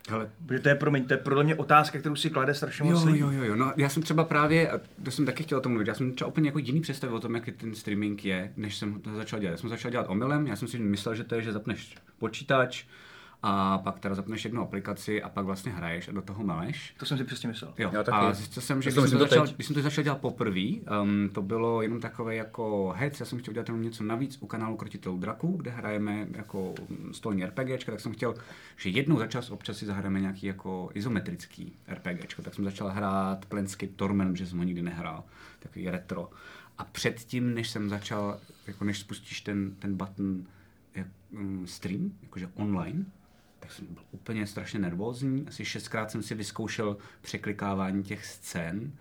Hele, 0.09 0.31
Protože 0.47 0.61
to 0.61 0.69
je, 0.69 0.75
promiň, 0.75 1.05
to 1.05 1.15
je 1.15 1.19
podle 1.19 1.45
mě 1.45 1.55
otázka, 1.55 1.99
kterou 1.99 2.17
si 2.17 2.31
klade 2.31 2.55
strašně 2.55 2.91
moc 2.91 3.05
Jo, 3.05 3.15
jo, 3.15 3.31
jo, 3.31 3.45
jo, 3.45 3.57
no 3.57 3.73
já 3.77 3.89
jsem 3.89 4.03
třeba 4.03 4.25
právě, 4.25 4.71
a 4.71 4.81
to 5.03 5.11
jsem 5.11 5.27
taky 5.27 5.43
chtěl 5.43 5.59
o 5.59 5.61
tom 5.61 5.73
mluvit, 5.73 5.89
já 5.89 5.95
jsem 5.95 6.13
třeba 6.13 6.29
úplně 6.29 6.49
jako 6.49 6.59
jiný 6.59 6.81
představy 6.81 7.13
o 7.13 7.21
tom, 7.21 7.35
jak 7.35 7.49
ten 7.57 7.75
streaming 7.75 8.25
je, 8.25 8.53
než 8.57 8.77
jsem 8.77 9.01
to 9.01 9.15
začal 9.15 9.41
dělat. 9.41 9.51
Já 9.53 9.57
jsem 9.57 9.71
začal 9.71 9.91
dělat 9.91 10.07
omylem, 10.09 10.47
já 10.47 10.57
jsem 10.57 10.69
si 10.69 10.79
myslel, 10.79 11.15
že 11.15 11.25
to 11.25 11.35
je, 11.35 11.43
že 11.43 11.53
zapneš 11.53 11.95
počítač 12.19 12.85
a 13.49 13.79
pak 13.79 14.01
teda 14.01 14.15
zapneš 14.15 14.45
jednu 14.45 14.63
aplikaci 14.63 15.23
a 15.23 15.29
pak 15.29 15.45
vlastně 15.47 15.73
hraješ 15.73 16.09
a 16.09 16.13
do 16.13 16.23
toho 16.23 16.45
meleš. 16.45 16.95
To 16.99 17.07
jsem 17.07 17.19
si 17.19 17.25
přesně 17.25 17.49
myslel. 17.49 17.75
Jo, 17.79 17.91
Já 17.93 18.03
taky. 18.03 18.17
a 18.17 18.33
zjistil 18.33 18.63
jsem, 18.63 18.83
že 18.83 18.91
Já 18.91 18.93
když 18.93 19.03
to 19.03 19.09
jsem, 19.09 19.19
to 19.19 19.25
to 19.25 19.31
začal, 19.31 19.47
když 19.55 19.67
jsem 19.67 19.75
to 19.75 19.83
začal 19.83 20.05
dělat 20.05 20.21
poprvé, 20.21 20.69
um, 21.03 21.29
to 21.33 21.43
bylo 21.43 21.83
jenom 21.83 22.01
takové 22.01 22.35
jako 22.35 22.95
hec, 22.97 23.21
já 23.21 23.27
jsem 23.27 23.39
chtěl 23.39 23.55
dělat 23.55 23.69
jenom 23.69 23.83
něco 23.83 24.05
navíc 24.05 24.39
u 24.41 24.47
kanálu 24.47 24.77
Krotitelů 24.77 25.19
draků, 25.19 25.57
kde 25.57 25.71
hrajeme 25.71 26.27
jako 26.33 26.75
stolní 27.13 27.45
RPGčka, 27.45 27.93
tak 27.93 28.01
jsem 28.01 28.13
chtěl, 28.13 28.35
že 28.77 28.91
jednou 28.91 29.19
za 29.19 29.27
čas 29.27 29.51
občas 29.51 29.77
si 29.77 29.87
zahrajeme 29.87 30.21
nějaký 30.21 30.47
jako 30.47 30.91
izometrický 30.95 31.73
RPGčko, 31.89 32.43
tak 32.43 32.55
jsem 32.55 32.65
začal 32.65 32.89
hrát 32.89 33.47
Planescape 33.47 33.93
Torment, 33.97 34.33
protože 34.33 34.47
jsem 34.47 34.59
ho 34.59 34.65
nikdy 34.65 34.83
nehrál, 34.83 35.25
takový 35.59 35.91
retro. 35.91 36.31
A 36.79 36.85
předtím, 36.85 37.55
než 37.55 37.71
jsem 37.71 37.89
začal, 37.89 38.39
jako 38.67 38.85
než 38.85 38.99
spustíš 38.99 39.41
ten, 39.41 39.71
ten 39.79 39.97
button 39.97 40.45
um, 41.33 41.67
stream, 41.67 42.13
jakože 42.23 42.49
online, 42.55 43.07
tak 43.67 43.73
jsem 43.73 43.87
byl 43.87 44.03
úplně 44.11 44.47
strašně 44.47 44.79
nervózní. 44.81 45.45
Asi 45.49 45.65
šestkrát 45.65 46.11
jsem 46.11 46.23
si 46.23 46.35
vyzkoušel 46.35 46.97
překlikávání 47.21 48.03
těch 48.03 48.27
scén 48.27 48.93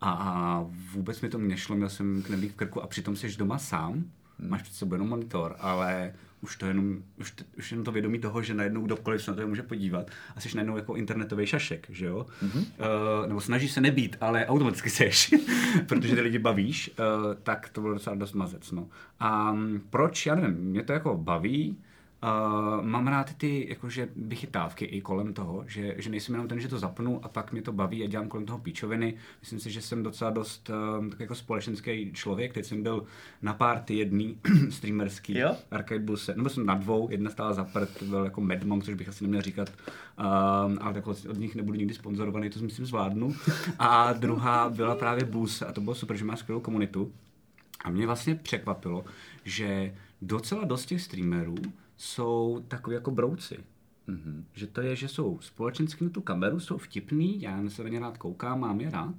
a, 0.00 0.10
a 0.10 0.66
vůbec 0.92 1.20
mi 1.20 1.28
to 1.28 1.38
nešlo, 1.38 1.76
měl 1.76 1.88
jsem 1.88 2.22
knedlík 2.22 2.52
v 2.52 2.56
krku 2.56 2.82
a 2.82 2.86
přitom 2.86 3.16
jsi 3.16 3.36
doma 3.36 3.58
sám, 3.58 4.04
máš 4.38 4.62
před 4.62 4.74
sebou 4.74 4.94
jenom 4.94 5.08
monitor, 5.08 5.56
ale 5.58 6.14
už 6.40 6.56
to 6.56 6.66
jenom, 6.66 7.02
už, 7.20 7.30
t- 7.30 7.44
už 7.58 7.70
jenom 7.70 7.84
to 7.84 7.92
vědomí 7.92 8.18
toho, 8.18 8.42
že 8.42 8.54
najednou 8.54 8.82
kdokoliv 8.82 9.22
se 9.22 9.30
na 9.30 9.36
to 9.36 9.46
může 9.46 9.62
podívat 9.62 10.10
a 10.36 10.40
jsi 10.40 10.56
najednou 10.56 10.76
jako 10.76 10.94
internetový 10.94 11.46
šašek, 11.46 11.86
že 11.90 12.06
jo? 12.06 12.26
Mm-hmm. 12.42 12.58
Uh, 12.58 13.26
nebo 13.26 13.40
snažíš 13.40 13.72
se 13.72 13.80
nebýt, 13.80 14.16
ale 14.20 14.46
automaticky 14.46 14.90
seš, 14.90 15.34
protože 15.86 16.14
ty 16.14 16.20
lidi 16.20 16.38
bavíš, 16.38 16.90
uh, 16.98 17.34
tak 17.42 17.68
to 17.68 17.80
bylo 17.80 17.92
docela 17.94 18.16
dost 18.16 18.32
mazec, 18.32 18.72
no. 18.72 18.88
A 19.20 19.52
um, 19.52 19.80
proč, 19.90 20.26
já 20.26 20.34
nevím, 20.34 20.56
mě 20.56 20.82
to 20.82 20.92
jako 20.92 21.16
baví, 21.16 21.76
Uh, 22.24 22.84
mám 22.84 23.06
rád 23.06 23.34
ty 23.34 23.66
jakože 23.68 24.08
vychytávky 24.16 24.84
i 24.84 25.00
kolem 25.00 25.34
toho, 25.34 25.64
že, 25.66 25.94
že 25.96 26.10
nejsem 26.10 26.34
jenom 26.34 26.48
ten, 26.48 26.60
že 26.60 26.68
to 26.68 26.78
zapnu 26.78 27.24
a 27.24 27.28
pak 27.28 27.52
mě 27.52 27.62
to 27.62 27.72
baví 27.72 28.04
a 28.04 28.06
dělám 28.06 28.28
kolem 28.28 28.46
toho 28.46 28.58
píčoviny. 28.58 29.14
Myslím 29.40 29.60
si, 29.60 29.70
že 29.70 29.82
jsem 29.82 30.02
docela 30.02 30.30
dost 30.30 30.70
uh, 30.70 31.08
tak 31.08 31.20
jako 31.20 31.34
společenský 31.34 32.12
člověk. 32.12 32.52
Teď 32.52 32.64
jsem 32.64 32.82
byl 32.82 33.04
na 33.42 33.54
party 33.54 33.94
jedný 33.94 34.38
streamerský 34.70 35.38
Jo? 35.38 35.56
arcade 35.70 36.00
buse. 36.00 36.34
Nebo 36.36 36.48
jsem 36.48 36.66
na 36.66 36.74
dvou, 36.74 37.10
jedna 37.10 37.30
stála 37.30 37.52
za 37.52 37.64
prd, 37.64 37.98
to 37.98 38.04
byl 38.04 38.24
jako 38.24 38.40
Mad 38.40 38.64
Monk, 38.64 38.84
což 38.84 38.94
bych 38.94 39.08
asi 39.08 39.24
neměl 39.24 39.42
říkat, 39.42 39.68
um, 39.68 40.78
ale 40.80 40.94
tak 40.94 41.06
od 41.06 41.38
nich 41.38 41.54
nebudu 41.54 41.78
nikdy 41.78 41.94
sponzorovaný, 41.94 42.50
to 42.50 42.58
si 42.58 42.64
myslím 42.64 42.86
zvládnu. 42.86 43.34
A 43.78 44.12
druhá 44.12 44.70
byla 44.70 44.94
právě 44.94 45.24
Buse 45.24 45.66
a 45.66 45.72
to 45.72 45.80
bylo 45.80 45.94
super, 45.94 46.16
že 46.16 46.24
má 46.24 46.36
skvělou 46.36 46.60
komunitu. 46.60 47.12
A 47.84 47.90
mě 47.90 48.06
vlastně 48.06 48.34
překvapilo, 48.34 49.04
že 49.44 49.94
docela 50.22 50.64
dost 50.64 50.86
těch 50.86 51.02
streamerů 51.02 51.54
jsou 51.96 52.64
takový 52.68 52.94
jako 52.94 53.10
brouci. 53.10 53.58
Mm-hmm. 54.08 54.44
Že 54.52 54.66
to 54.66 54.80
je, 54.80 54.96
že 54.96 55.08
jsou 55.08 55.38
společensky 55.40 56.04
na 56.04 56.10
tu 56.10 56.20
kameru, 56.20 56.60
jsou 56.60 56.78
vtipný, 56.78 57.42
já 57.42 57.68
se 57.68 57.82
na 57.84 57.88
ně 57.88 58.00
rád 58.00 58.18
koukám, 58.18 58.60
mám 58.60 58.80
je 58.80 58.90
rád, 58.90 59.14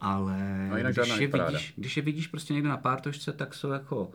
ale 0.00 0.68
No 0.70 0.76
jinak 0.76 0.94
když, 0.94 1.18
je 1.18 1.26
vidíš, 1.26 1.74
když 1.76 1.96
je 1.96 2.02
vidíš 2.02 2.26
prostě 2.26 2.54
někde 2.54 2.68
na 2.68 2.76
pártošce, 2.76 3.32
tak 3.32 3.54
jsou 3.54 3.70
jako 3.70 4.10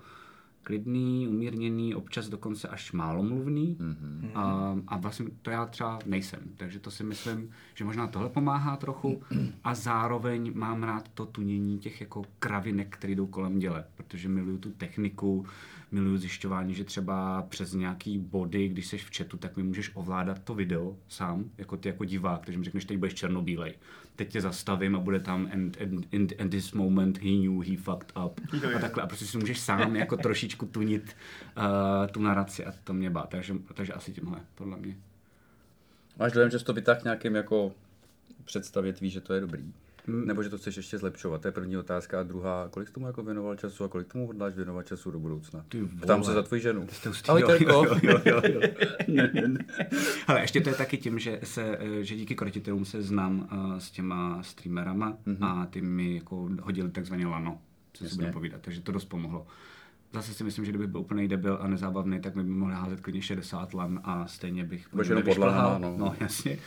klidný, 0.67 1.27
umírněný, 1.27 1.95
občas 1.95 2.29
dokonce 2.29 2.67
až 2.67 2.91
málo 2.91 3.23
mluvný. 3.23 3.77
Mm-hmm. 3.79 4.31
A, 4.35 4.75
a 4.87 4.97
vlastně 4.97 5.25
to 5.41 5.49
já 5.49 5.65
třeba 5.65 5.99
nejsem. 6.05 6.39
Takže 6.57 6.79
to 6.79 6.91
si 6.91 7.03
myslím, 7.03 7.49
že 7.75 7.85
možná 7.85 8.07
tohle 8.07 8.29
pomáhá 8.29 8.77
trochu. 8.77 9.21
A 9.63 9.75
zároveň 9.75 10.51
mám 10.55 10.83
rád 10.83 11.09
to 11.13 11.25
tunění 11.25 11.79
těch 11.79 12.01
jako 12.01 12.21
kravinek, 12.39 12.87
které 12.89 13.15
jdou 13.15 13.27
kolem 13.27 13.59
děle, 13.59 13.85
protože 13.95 14.29
miluju 14.29 14.57
tu 14.57 14.71
techniku, 14.71 15.45
miluju 15.91 16.17
zjišťování, 16.17 16.73
že 16.73 16.83
třeba 16.83 17.41
přes 17.41 17.73
nějaký 17.73 18.17
body, 18.17 18.67
když 18.67 18.87
jsi 18.87 18.97
v 18.97 19.09
chatu, 19.17 19.37
tak 19.37 19.57
mi 19.57 19.63
můžeš 19.63 19.91
ovládat 19.93 20.39
to 20.43 20.53
video 20.53 20.97
sám, 21.07 21.45
jako 21.57 21.77
ty 21.77 21.89
jako 21.89 22.05
divák, 22.05 22.45
takže 22.45 22.57
mi 22.57 22.65
řekneš, 22.65 22.85
teď 22.85 22.97
budeš 22.97 23.13
černobílej. 23.13 23.73
Teď 24.15 24.31
tě 24.31 24.41
zastavím 24.41 24.95
a 24.95 24.99
bude 24.99 25.19
tam 25.19 25.49
and, 25.53 25.77
and, 25.81 26.13
and, 26.13 26.33
and 26.39 26.49
this 26.49 26.73
moment 26.73 27.17
he 27.17 27.29
knew 27.29 27.61
he 27.61 27.77
fucked 27.77 28.13
up. 28.25 28.41
A 28.75 28.79
takhle. 28.79 29.03
A 29.03 29.07
prostě 29.07 29.25
si 29.25 29.37
můžeš 29.37 29.59
sám 29.59 29.95
jako 29.95 30.17
trošičku 30.23 30.65
tunit 30.65 31.15
uh, 31.57 31.63
tu 32.11 32.21
naraci 32.21 32.65
a 32.65 32.73
to 32.83 32.93
mě 32.93 33.09
bá. 33.09 33.27
Takže, 33.27 33.53
takže 33.73 33.93
asi 33.93 34.11
tímhle, 34.11 34.39
podle 34.55 34.77
mě. 34.77 34.97
Máš 36.19 36.31
dojem, 36.31 36.49
že 36.49 36.59
to 36.59 36.73
vytáhl 36.73 36.99
nějakým 37.03 37.35
jako 37.35 37.73
představě 38.45 38.93
tvý, 38.93 39.09
že 39.09 39.21
to 39.21 39.33
je 39.33 39.41
dobrý? 39.41 39.73
Nebo 40.07 40.43
že 40.43 40.49
to 40.49 40.57
chceš 40.57 40.77
ještě 40.77 40.97
zlepšovat? 40.97 41.41
To 41.41 41.47
je 41.47 41.51
první 41.51 41.77
otázka. 41.77 42.19
A 42.19 42.23
druhá, 42.23 42.67
kolik 42.69 42.87
jsi 42.87 42.93
tomu 42.93 43.07
jako 43.07 43.23
věnoval 43.23 43.55
času 43.55 43.83
a 43.83 43.87
kolik 43.87 44.13
tomu 44.13 44.27
hodláš 44.27 44.55
věnovat 44.55 44.87
času 44.87 45.11
do 45.11 45.19
budoucna? 45.19 45.65
Ty 45.69 45.81
vole. 45.81 46.01
Ptám 46.01 46.23
se 46.23 46.33
za 46.33 46.43
tvoji 46.43 46.61
ženu. 46.61 46.87
Ahoj, 47.27 47.41
jo, 47.41 47.85
jo, 48.03 48.19
jo, 48.25 48.41
jo. 48.43 48.61
Ale 50.27 50.41
ještě 50.41 50.61
to 50.61 50.69
je 50.69 50.75
taky 50.75 50.97
tím, 50.97 51.19
že, 51.19 51.39
se, 51.43 51.77
eh, 51.79 52.03
že 52.03 52.15
díky 52.15 52.35
korotitelům 52.35 52.85
se 52.85 53.01
znám 53.01 53.49
uh, 53.51 53.77
s 53.77 53.91
těma 53.91 54.43
streamerama 54.43 55.17
mm-hmm. 55.27 55.45
a 55.45 55.65
ty 55.65 55.81
mi 55.81 56.15
jako 56.15 56.49
hodili 56.61 56.91
takzvaně 56.91 57.27
lano, 57.27 57.59
co 57.93 58.03
si 58.03 58.05
Jasně. 58.05 58.15
budeme 58.15 58.33
povídat, 58.33 58.61
takže 58.61 58.81
to 58.81 58.91
dost 58.91 59.05
pomohlo. 59.05 59.47
Zase 60.13 60.33
si 60.33 60.43
myslím, 60.43 60.65
že 60.65 60.71
kdyby 60.71 60.87
byl 60.87 61.01
úplný 61.01 61.27
debil 61.27 61.57
a 61.61 61.67
nezábavný, 61.67 62.21
tak 62.21 62.35
by 62.35 62.43
mi 62.43 62.49
mohl 62.49 62.71
házet 62.71 63.01
klidně 63.01 63.21
60 63.21 63.73
lan 63.73 63.99
a 64.03 64.27
stejně 64.27 64.63
bych 64.63 64.93
nevyšplhal. 64.93 65.71
lanama, 65.71 65.79
no. 65.79 65.97
no. 65.97 66.15
jasně. 66.19 66.57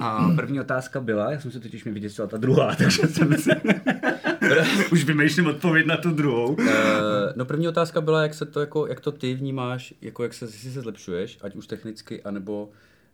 A 0.00 0.28
první 0.36 0.60
otázka 0.60 1.00
byla, 1.00 1.30
já 1.32 1.40
jsem 1.40 1.50
se 1.50 1.60
totiž 1.60 1.84
mi 1.84 1.92
vyděsila 1.92 2.28
ta 2.28 2.36
druhá, 2.36 2.74
takže 2.78 3.02
jsem 3.06 3.38
se... 3.38 3.50
Už 4.92 5.04
vymýšlím 5.04 5.46
odpověď 5.46 5.86
na 5.86 5.96
tu 5.96 6.10
druhou. 6.10 6.56
Eh, 6.60 6.72
no 7.36 7.44
první 7.44 7.68
otázka 7.68 8.00
byla, 8.00 8.22
jak 8.22 8.34
se 8.34 8.46
to 8.46 8.60
jako, 8.60 8.86
jak 8.86 9.00
to 9.00 9.12
ty 9.12 9.34
vnímáš, 9.34 9.94
jako 10.00 10.22
jak 10.22 10.34
se, 10.34 10.44
jestli 10.44 10.70
se 10.70 10.80
zlepšuješ, 10.80 11.38
ať 11.42 11.54
už 11.56 11.66
technicky, 11.66 12.22
anebo 12.22 12.70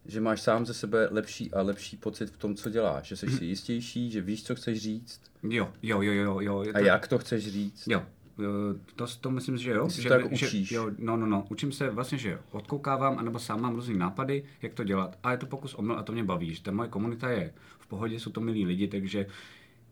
že 0.06 0.20
máš 0.20 0.40
sám 0.40 0.66
ze 0.66 0.75
sebe 0.75 1.08
lepší 1.11 1.52
a 1.52 1.62
lepší 1.62 1.97
pocit 1.97 2.30
v 2.30 2.37
tom, 2.37 2.54
co 2.54 2.70
děláš, 2.70 3.06
že 3.08 3.16
jsi 3.16 3.30
si 3.30 3.44
jistější, 3.44 4.11
že 4.11 4.20
víš, 4.20 4.44
co 4.44 4.54
chceš 4.54 4.78
říct 4.82 5.20
Jo, 5.42 5.68
jo, 5.82 6.02
jo, 6.02 6.12
jo, 6.12 6.40
jo. 6.40 6.62
je 6.62 6.73
a 6.73 6.78
to- 6.78 6.85
jak 6.85 7.08
to 7.08 7.18
chceš 7.18 7.52
říct. 7.52 7.85
Jo, 7.88 8.02
to, 8.97 9.07
to 9.21 9.30
myslím, 9.30 9.59
že 9.59 9.71
jo. 9.71 9.88
Že, 9.88 10.09
to 10.09 10.14
jako 10.14 10.28
že, 10.33 10.47
učíš. 10.47 10.73
Jo, 10.73 10.90
no, 10.99 11.16
no, 11.16 11.26
no, 11.26 11.47
učím 11.49 11.73
se 11.73 11.90
vlastně, 11.90 12.18
že 12.18 12.38
odkoukávám, 12.50 13.18
anebo 13.18 13.38
sám 13.38 13.61
mám 13.61 13.75
různý 13.75 13.99
nápady, 13.99 14.45
jak 14.62 14.75
to 14.75 14.85
dělat. 14.85 15.18
A 15.23 15.33
je 15.33 15.38
to 15.38 15.47
pokus 15.47 15.75
omyl 15.75 15.99
a 15.99 16.02
to 16.02 16.12
mě 16.12 16.25
baví, 16.25 16.54
že 16.54 16.62
ta 16.62 16.71
moje 16.71 16.88
komunita 16.88 17.30
je 17.30 17.52
v 17.78 17.87
pohodě, 17.87 18.21
jsou 18.21 18.30
to 18.30 18.40
milí 18.40 18.66
lidi, 18.66 18.88
takže 18.88 19.26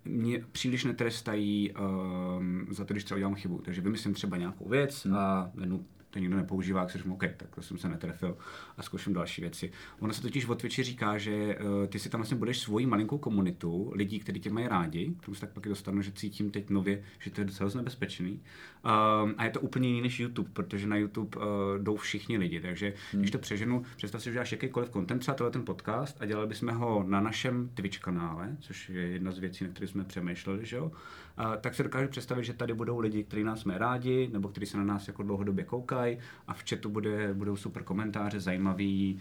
mě 0.05 0.45
příliš 0.53 0.85
netrestají 0.85 1.73
um, 1.73 2.67
za 2.71 2.85
to, 2.85 2.95
když 2.95 3.05
třeba 3.05 3.17
udělám 3.17 3.35
chybu. 3.35 3.59
Takže 3.65 3.81
vymyslím 3.81 4.15
třeba 4.15 4.37
nějakou 4.37 4.69
věc 4.69 5.05
Hmm. 5.05 5.17
a 5.17 5.51
jednu 5.61 5.85
to 6.17 6.21
nikdo 6.21 6.37
nepoužívá, 6.37 6.81
tak 6.81 6.91
si 6.91 6.99
řeknu, 6.99 7.15
OK, 7.15 7.25
tak 7.37 7.55
to 7.55 7.63
jsem 7.63 7.79
se 7.79 7.89
netrefil 7.89 8.37
a 8.77 8.83
zkouším 8.83 9.13
další 9.13 9.41
věci. 9.41 9.73
Ono 10.01 10.13
se 10.13 10.23
totiž 10.23 10.49
o 10.49 10.55
Twitchi 10.55 10.83
říká, 10.83 11.19
že 11.19 11.59
uh, 11.59 11.87
ty 11.87 11.99
si 11.99 12.09
tam 12.09 12.21
vlastně 12.21 12.37
budeš 12.37 12.59
svoji 12.59 12.87
malinkou 12.87 13.19
komunitu 13.19 13.91
lidí, 13.95 14.19
kteří 14.19 14.41
tě 14.41 14.51
mají 14.51 14.69
rádi, 14.69 15.15
k 15.21 15.25
tomu 15.25 15.35
se 15.35 15.41
tak 15.41 15.51
pak 15.51 15.67
i 15.67 15.69
dostanu, 15.69 16.03
že 16.03 16.13
cítím 16.13 16.51
teď 16.51 16.71
nově, 16.71 17.03
že 17.19 17.31
to 17.31 17.41
je 17.41 17.45
docela 17.45 17.71
nebezpečný. 17.75 18.31
Um, 18.33 19.35
a 19.39 19.45
je 19.45 19.51
to 19.51 19.61
úplně 19.61 19.89
jiný 19.89 20.01
než 20.01 20.21
YouTube, 20.21 20.51
protože 20.53 20.87
na 20.87 20.97
YouTube 20.97 21.39
uh, 21.39 21.45
jdou 21.83 21.97
všichni 21.97 22.39
lidi, 22.39 22.61
takže 22.61 22.95
hmm. 23.13 23.21
když 23.21 23.31
to 23.31 23.39
přeženu, 23.39 23.83
představ 23.97 24.23
si, 24.23 24.25
že 24.25 24.33
děláš 24.33 24.53
jakýkoliv 24.53 24.91
content, 24.91 25.21
třeba 25.21 25.35
tohle 25.35 25.51
ten 25.51 25.65
podcast 25.65 26.17
a 26.21 26.27
dělali 26.27 26.47
bychom 26.47 26.69
ho 26.69 27.05
na 27.09 27.21
našem 27.21 27.71
Twitch 27.75 27.99
kanále, 27.99 28.57
což 28.61 28.89
je 28.89 29.03
jedna 29.03 29.33
z 29.33 29.39
věcí, 29.39 29.65
na 29.65 29.71
které 29.71 29.87
jsme 29.87 30.05
přemýšleli, 30.05 30.67
že 30.67 30.77
jo? 30.77 30.93
A, 31.37 31.57
tak 31.57 31.75
si 31.75 31.83
dokážu 31.83 32.09
představit, 32.09 32.45
že 32.45 32.53
tady 32.53 32.75
budou 32.75 32.99
lidi, 32.99 33.25
kteří 33.25 33.45
nás 33.45 33.61
jsme 33.61 33.79
rádi, 33.79 34.31
nebo 34.33 34.49
kteří 34.49 34.67
se 34.67 34.77
na 34.77 34.85
nás 34.85 35.09
jako 35.09 35.23
dlouhodobě 35.23 35.65
koukají 35.65 36.06
a 36.49 36.55
v 36.55 36.65
chatu 36.71 36.89
bude, 36.89 37.35
budou 37.35 37.57
super 37.57 37.83
komentáře, 37.83 38.41
zajímavý 38.41 39.19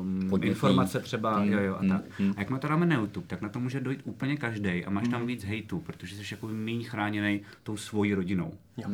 um, 0.00 0.42
informace 0.42 1.00
třeba, 1.00 1.42
Mm, 1.42 1.52
jo, 1.52 1.60
jo, 1.60 1.76
a 1.78 1.82
mm, 1.82 1.88
tak. 1.88 2.18
mm. 2.18 2.34
A 2.36 2.40
jak 2.40 2.50
my 2.50 2.58
to 2.58 2.68
dáme 2.68 2.86
na 2.86 2.96
YouTube, 2.96 3.26
tak 3.26 3.40
na 3.42 3.48
to 3.48 3.60
může 3.60 3.80
dojít 3.80 4.00
úplně 4.04 4.36
každý 4.36 4.84
a 4.84 4.90
máš 4.90 5.08
tam 5.08 5.26
víc 5.26 5.44
hejtu, 5.44 5.80
protože 5.80 6.16
jsi 6.16 6.34
jako 6.34 6.48
méně 6.48 6.84
chráněný 6.84 7.40
tou 7.62 7.76
svojí 7.76 8.14
rodinou. 8.14 8.54
Jo. 8.76 8.88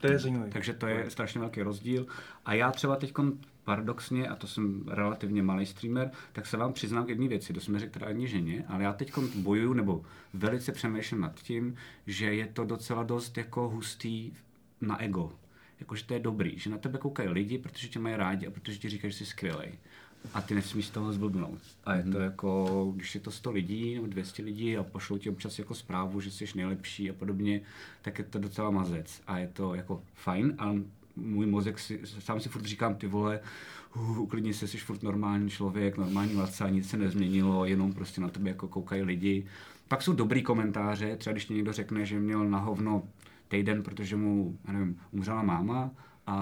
To 0.00 0.06
je 0.06 0.18
zajímavé. 0.18 0.50
Takže 0.50 0.72
to 0.72 0.86
je 0.86 1.10
strašně 1.10 1.40
velký 1.40 1.62
rozdíl. 1.62 2.06
A 2.44 2.54
já 2.54 2.72
třeba 2.72 2.96
teď 2.96 3.12
paradoxně, 3.64 4.28
a 4.28 4.36
to 4.36 4.46
jsem 4.46 4.82
relativně 4.88 5.42
malý 5.42 5.66
streamer, 5.66 6.10
tak 6.32 6.46
se 6.46 6.56
vám 6.56 6.72
přiznám 6.72 7.06
k 7.06 7.08
jedné 7.08 7.28
věci, 7.28 7.52
to 7.52 7.60
jsem 7.60 7.74
neřekl 7.74 7.92
teda 7.92 8.06
ani 8.06 8.28
ženě, 8.28 8.64
ale 8.68 8.84
já 8.84 8.92
teď 8.92 9.12
bojuju 9.34 9.72
nebo 9.72 10.02
velice 10.34 10.72
přemýšlím 10.72 11.20
nad 11.20 11.34
tím, 11.42 11.74
že 12.06 12.34
je 12.34 12.46
to 12.46 12.64
docela 12.64 13.02
dost 13.02 13.38
jako 13.38 13.68
hustý 13.68 14.32
na 14.80 15.02
ego. 15.02 15.32
Jakože 15.80 16.04
to 16.04 16.14
je 16.14 16.20
dobrý, 16.20 16.58
že 16.58 16.70
na 16.70 16.78
tebe 16.78 16.98
koukají 16.98 17.28
lidi, 17.28 17.58
protože 17.58 17.88
tě 17.88 17.98
mají 17.98 18.16
rádi 18.16 18.46
a 18.46 18.50
protože 18.50 18.78
ti 18.78 18.88
říkají, 18.88 19.12
že 19.12 19.18
jsi 19.18 19.26
skvělej. 19.26 19.72
A 20.34 20.40
ty 20.40 20.54
nesmíš 20.54 20.86
z 20.86 20.90
toho 20.90 21.12
zblbnout. 21.12 21.58
A 21.84 21.94
je 21.94 22.02
to 22.02 22.18
jako, 22.18 22.92
když 22.96 23.14
je 23.14 23.20
to 23.20 23.30
100 23.30 23.50
lidí 23.50 23.94
nebo 23.94 24.06
200 24.06 24.42
lidí 24.42 24.76
a 24.76 24.82
pošlou 24.82 25.18
ti 25.18 25.30
občas 25.30 25.58
jako 25.58 25.74
zprávu, 25.74 26.20
že 26.20 26.30
jsi 26.30 26.46
nejlepší 26.54 27.10
a 27.10 27.12
podobně, 27.12 27.60
tak 28.02 28.18
je 28.18 28.24
to 28.24 28.38
docela 28.38 28.70
mazec. 28.70 29.22
A 29.26 29.38
je 29.38 29.48
to 29.48 29.74
jako 29.74 30.02
fajn, 30.14 30.54
ale 30.58 30.74
můj 31.16 31.46
mozek 31.46 31.78
si, 31.78 32.00
sám 32.04 32.40
si 32.40 32.48
furt 32.48 32.64
říkám, 32.64 32.94
ty 32.94 33.06
vole, 33.06 33.40
uh, 33.96 34.20
uklidni 34.20 34.54
se, 34.54 34.68
jsi 34.68 34.78
furt 34.78 35.02
normální 35.02 35.50
člověk, 35.50 35.96
normální 35.96 36.36
laca, 36.36 36.68
nic 36.68 36.90
se 36.90 36.96
nezměnilo, 36.96 37.64
jenom 37.64 37.92
prostě 37.92 38.20
na 38.20 38.28
tebe 38.28 38.48
jako 38.48 38.68
koukají 38.68 39.02
lidi. 39.02 39.46
Pak 39.88 40.02
jsou 40.02 40.12
dobrý 40.12 40.42
komentáře, 40.42 41.16
třeba 41.16 41.32
když 41.32 41.48
někdo 41.48 41.72
řekne, 41.72 42.06
že 42.06 42.18
měl 42.18 42.48
na 42.48 42.58
hovno 42.58 43.02
týden, 43.48 43.82
protože 43.82 44.16
mu, 44.16 44.58
já 44.64 44.72
nevím, 44.72 44.98
umřela 45.10 45.42
máma, 45.42 45.90
a, 46.26 46.34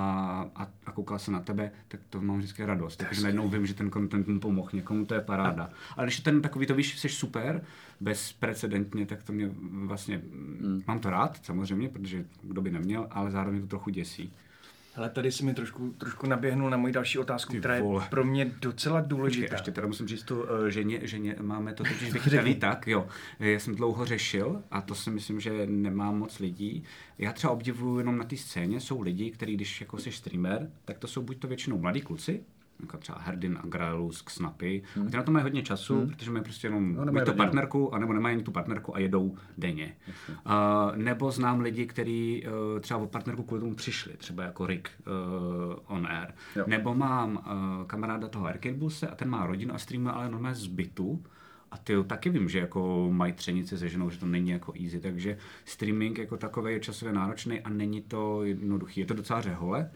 a, 0.54 0.68
a 0.86 0.92
koukal 0.92 1.18
se 1.18 1.30
na 1.30 1.40
tebe, 1.40 1.70
tak 1.88 2.00
to 2.10 2.20
mám 2.20 2.38
vždycky 2.38 2.64
radost. 2.64 2.96
Takže 2.96 3.22
najednou 3.22 3.48
vím, 3.48 3.66
že 3.66 3.74
ten 3.74 3.90
content 3.90 4.28
mu 4.28 4.40
pomohl 4.40 4.70
někomu, 4.72 5.06
to 5.06 5.14
je 5.14 5.20
paráda. 5.20 5.70
Ale 5.96 6.06
když 6.06 6.18
je 6.18 6.24
ten 6.24 6.42
takový, 6.42 6.66
to 6.66 6.74
víš, 6.74 6.98
jsi 6.98 7.08
super, 7.08 7.64
bezprecedentně, 8.00 9.06
tak 9.06 9.22
to 9.22 9.32
mě 9.32 9.50
vlastně, 9.86 10.16
mm. 10.16 10.82
mám 10.86 10.98
to 10.98 11.10
rád, 11.10 11.44
samozřejmě, 11.44 11.88
protože 11.88 12.24
kdo 12.42 12.60
by 12.60 12.70
neměl, 12.70 13.06
ale 13.10 13.30
zároveň 13.30 13.60
to 13.60 13.66
trochu 13.66 13.90
děsí. 13.90 14.32
Ale 14.96 15.10
tady 15.10 15.32
si 15.32 15.44
mi 15.44 15.54
trošku, 15.54 15.90
trošku 15.98 16.26
naběhnul 16.26 16.70
na 16.70 16.76
moji 16.76 16.92
další 16.92 17.18
otázku, 17.18 17.52
Ty 17.52 17.58
která 17.58 17.74
je 17.74 17.82
vole. 17.82 18.06
pro 18.10 18.24
mě 18.24 18.44
docela 18.60 19.00
Počkej, 19.00 19.08
důležitá. 19.08 19.54
ještě 19.54 19.70
teda 19.70 19.86
musím 19.86 20.08
říct 20.08 20.22
tu 20.22 20.44
eh, 20.66 20.70
ženě, 20.70 21.00
ženě 21.02 21.36
máme 21.40 21.74
to 21.74 21.84
totiž 21.84 22.12
vychytaný 22.12 22.54
tak, 22.54 22.86
jo. 22.86 23.06
Já 23.40 23.58
jsem 23.58 23.74
dlouho 23.74 24.04
řešil 24.04 24.62
a 24.70 24.80
to 24.80 24.94
si 24.94 25.10
myslím, 25.10 25.40
že 25.40 25.66
nemá 25.66 26.10
moc 26.10 26.38
lidí. 26.38 26.84
Já 27.18 27.32
třeba 27.32 27.52
obdivuju 27.52 27.98
jenom 27.98 28.18
na 28.18 28.24
té 28.24 28.36
scéně, 28.36 28.80
jsou 28.80 29.00
lidi, 29.00 29.30
kteří 29.30 29.54
když 29.54 29.80
jako 29.80 29.98
jsi 29.98 30.12
streamer, 30.12 30.70
tak 30.84 30.98
to 30.98 31.06
jsou 31.06 31.22
buď 31.22 31.38
to 31.38 31.48
většinou 31.48 31.78
mladí 31.78 32.00
kluci, 32.00 32.40
jako 32.80 32.96
třeba 32.96 33.18
Herdin, 33.18 33.58
Agraelus, 33.62 34.24
Snapy. 34.28 34.82
Hmm. 34.94 35.06
A 35.06 35.10
ty 35.10 35.16
na 35.16 35.22
to 35.22 35.32
mají 35.32 35.42
hodně 35.42 35.62
času, 35.62 35.98
hmm. 35.98 36.08
protože 36.08 36.30
mají 36.30 36.44
prostě 36.44 36.66
jenom 36.66 36.94
No, 36.94 37.12
buď 37.12 37.24
to 37.24 37.32
partnerku, 37.32 37.94
anebo 37.94 38.12
nemají 38.12 38.42
tu 38.42 38.52
partnerku 38.52 38.96
a 38.96 38.98
jedou 38.98 39.36
denně. 39.58 39.96
Uh, 40.46 40.96
nebo 40.96 41.30
znám 41.30 41.60
lidi, 41.60 41.86
kteří 41.86 42.46
uh, 42.46 42.80
třeba 42.80 43.00
o 43.00 43.06
partnerku 43.06 43.42
kvůli 43.42 43.60
tomu 43.60 43.74
přišli, 43.74 44.12
třeba 44.16 44.42
jako 44.42 44.66
Rick 44.66 44.88
uh, 45.06 45.96
on 45.96 46.06
air. 46.06 46.28
Jo. 46.56 46.64
Nebo 46.66 46.94
mám 46.94 47.36
uh, 47.36 47.86
kamaráda 47.86 48.28
toho 48.28 48.46
Arcade 48.46 48.76
a 49.10 49.14
ten 49.14 49.28
má 49.28 49.46
rodinu 49.46 49.74
a 49.74 49.78
streamuje 49.78 50.12
ale 50.12 50.30
normálně 50.30 50.56
z 50.56 50.66
bytu. 50.66 51.22
A 51.70 51.78
ty 51.78 51.94
taky 52.06 52.30
vím, 52.30 52.48
že 52.48 52.58
jako 52.58 53.08
mají 53.12 53.32
třenice 53.32 53.78
se 53.78 53.88
ženou, 53.88 54.10
že 54.10 54.18
to 54.18 54.26
není 54.26 54.50
jako 54.50 54.72
easy, 54.82 55.00
takže 55.00 55.38
streaming 55.64 56.18
jako 56.18 56.36
takový 56.36 56.72
je 56.72 56.80
časově 56.80 57.14
náročný 57.14 57.60
a 57.60 57.68
není 57.68 58.02
to 58.02 58.44
jednoduchý. 58.44 59.00
Je 59.00 59.06
to 59.06 59.14
docela 59.14 59.40
řehole. 59.40 59.90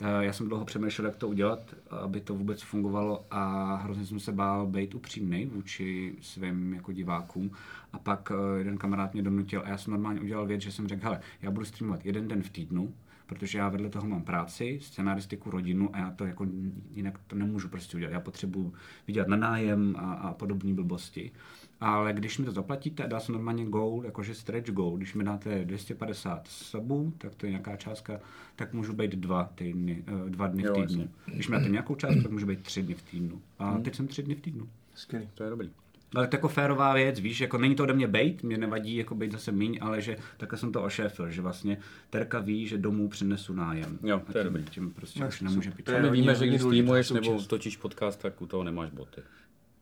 Eh, 0.00 0.24
Já 0.24 0.32
jsem 0.32 0.48
dlouho 0.48 0.64
přemýšlel, 0.64 1.06
jak 1.06 1.16
to 1.16 1.28
udělat, 1.28 1.74
aby 1.90 2.20
to 2.20 2.34
vůbec 2.34 2.62
fungovalo 2.62 3.26
a 3.30 3.74
hrozně 3.74 4.06
jsem 4.06 4.20
se 4.20 4.32
bál 4.32 4.66
být 4.66 4.94
upřímný 4.94 5.46
vůči 5.46 6.14
svým 6.20 6.74
jako 6.74 6.92
divákům. 6.92 7.50
A 7.92 7.98
pak 7.98 8.32
eh, 8.34 8.58
jeden 8.58 8.78
kamarád 8.78 9.12
mě 9.14 9.22
donutil 9.22 9.62
a 9.64 9.68
já 9.68 9.78
jsem 9.78 9.90
normálně 9.90 10.20
udělal 10.20 10.46
věc, 10.46 10.60
že 10.62 10.72
jsem 10.72 10.88
řekl, 10.88 11.04
hele, 11.04 11.20
já 11.42 11.50
budu 11.50 11.64
streamovat 11.66 12.06
jeden 12.06 12.28
den 12.28 12.42
v 12.42 12.50
týdnu, 12.50 12.94
protože 13.26 13.58
já 13.58 13.68
vedle 13.68 13.88
toho 13.88 14.08
mám 14.08 14.22
práci, 14.22 14.78
scenaristiku, 14.82 15.50
rodinu 15.50 15.90
a 15.96 15.98
já 15.98 16.10
to 16.10 16.24
jako 16.24 16.46
jinak 16.90 17.18
to 17.26 17.36
nemůžu 17.36 17.68
prostě 17.68 17.96
udělat. 17.96 18.12
Já 18.12 18.20
potřebuji 18.20 18.72
vydělat 19.06 19.28
na 19.28 19.36
nájem 19.36 19.96
a, 19.98 20.12
a 20.12 20.32
podobné 20.34 20.74
blbosti. 20.74 21.32
Ale 21.80 22.12
když 22.12 22.38
mi 22.38 22.44
to 22.44 22.52
zaplatíte 22.52 23.04
a 23.04 23.06
dá 23.06 23.20
se 23.20 23.32
normálně 23.32 23.64
goal, 23.66 24.02
jakože 24.04 24.34
stretch 24.34 24.70
goal, 24.70 24.96
když 24.96 25.14
mi 25.14 25.24
dáte 25.24 25.64
250 25.64 26.48
subů, 26.48 27.12
tak 27.18 27.34
to 27.34 27.46
je 27.46 27.50
nějaká 27.50 27.76
částka, 27.76 28.20
tak 28.56 28.72
můžu 28.72 28.92
být 28.92 29.10
dva, 29.14 29.44
týdny, 29.54 30.04
eh, 30.26 30.30
dva 30.30 30.46
dny 30.46 30.62
v 30.62 30.66
Jo, 30.66 30.72
týdnu. 30.74 31.00
jasně. 31.00 31.08
Když 31.34 31.48
mi 31.48 31.56
dáte 31.56 31.68
nějakou 31.68 31.94
částku, 31.94 32.22
tak 32.22 32.30
můžu 32.32 32.46
být 32.46 32.62
tři 32.62 32.82
dny 32.82 32.94
v 32.94 33.02
týdnu. 33.02 33.42
A 33.58 33.78
teď 33.78 33.94
jsem 33.94 34.06
tři 34.06 34.22
dny 34.22 34.34
v 34.34 34.40
týdnu. 34.40 34.68
Skvělý. 34.94 35.28
To 35.34 35.44
je 35.44 35.50
dobrý. 35.50 35.70
Ale 36.14 36.26
to 36.26 36.36
jako 36.36 36.48
férová 36.48 36.94
věc, 36.94 37.20
víš, 37.20 37.40
jako 37.40 37.58
není 37.58 37.74
to 37.74 37.82
ode 37.82 37.92
mě 37.94 38.08
bejt, 38.08 38.42
mě 38.42 38.58
nevadí 38.58 38.96
jako 38.96 39.14
bejt 39.14 39.32
zase 39.32 39.52
míň, 39.52 39.78
ale 39.80 40.00
že 40.00 40.16
takhle 40.36 40.58
jsem 40.58 40.72
to 40.72 40.82
ošéfil, 40.82 41.30
že 41.30 41.42
vlastně 41.42 41.78
Terka 42.10 42.38
ví, 42.38 42.66
že 42.66 42.78
domů 42.78 43.08
přinesu 43.08 43.54
nájem. 43.54 43.98
Jo, 44.02 44.22
to 44.32 44.38
je 44.38 44.44
tím, 44.44 44.52
dobrý. 44.52 44.70
Tím 44.70 44.90
prostě 44.90 45.20
No, 45.20 45.28
už 45.28 45.40
nemůže 45.40 45.72
je 45.92 46.02
My 46.02 46.10
víme, 46.10 46.34
že 46.34 46.46
když 46.46 46.62
streamuješ 46.62 47.10
nebo 47.10 47.42
točíš 47.42 47.76
podcast, 47.76 48.20
tak 48.20 48.42
u 48.42 48.46
toho 48.46 48.64
nemáš 48.64 48.90
boty. 48.90 49.20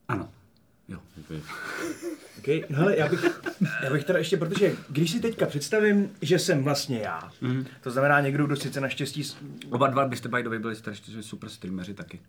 Ano. 0.08 0.28
Jo. 0.92 0.98
Okay. 2.38 2.64
No 2.68 2.78
hele, 2.78 2.98
já 2.98 3.08
bych, 3.08 3.40
já 3.84 3.92
bych 3.92 4.04
teda 4.04 4.18
ještě, 4.18 4.36
protože 4.36 4.72
když 4.88 5.10
si 5.10 5.20
teďka 5.20 5.46
představím, 5.46 6.10
že 6.22 6.38
jsem 6.38 6.64
vlastně 6.64 6.98
já, 6.98 7.30
mm. 7.40 7.66
to 7.80 7.90
znamená 7.90 8.20
někdo, 8.20 8.46
kdo 8.46 8.56
sice 8.56 8.80
naštěstí... 8.80 9.22
Oba 9.70 9.86
dva 9.86 10.08
byste 10.08 10.28
by 10.28 10.42
the 10.42 10.48
way 10.48 10.58
byli 10.58 10.76
strašně 10.76 11.22
super 11.22 11.48
streameři 11.48 11.94
taky. 11.94 12.20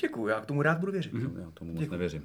Děkuju, 0.00 0.28
já 0.28 0.40
k 0.40 0.46
tomu 0.46 0.62
rád 0.62 0.78
budu 0.78 0.92
věřit. 0.92 1.12
Mm. 1.12 1.36
Já 1.40 1.50
tomu 1.54 1.74
moc 1.74 1.90
nevěřím. 1.90 2.22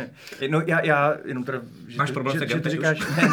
No 0.50 0.62
já, 0.66 0.84
já 0.84 1.16
jenom 1.24 1.44
teda... 1.44 1.60
Že 1.88 1.98
Máš 1.98 2.10
problém 2.10 2.38
že, 2.38 2.48
že 2.48 2.60
to 2.60 2.68
říkáš, 2.68 2.98
ne, 3.16 3.28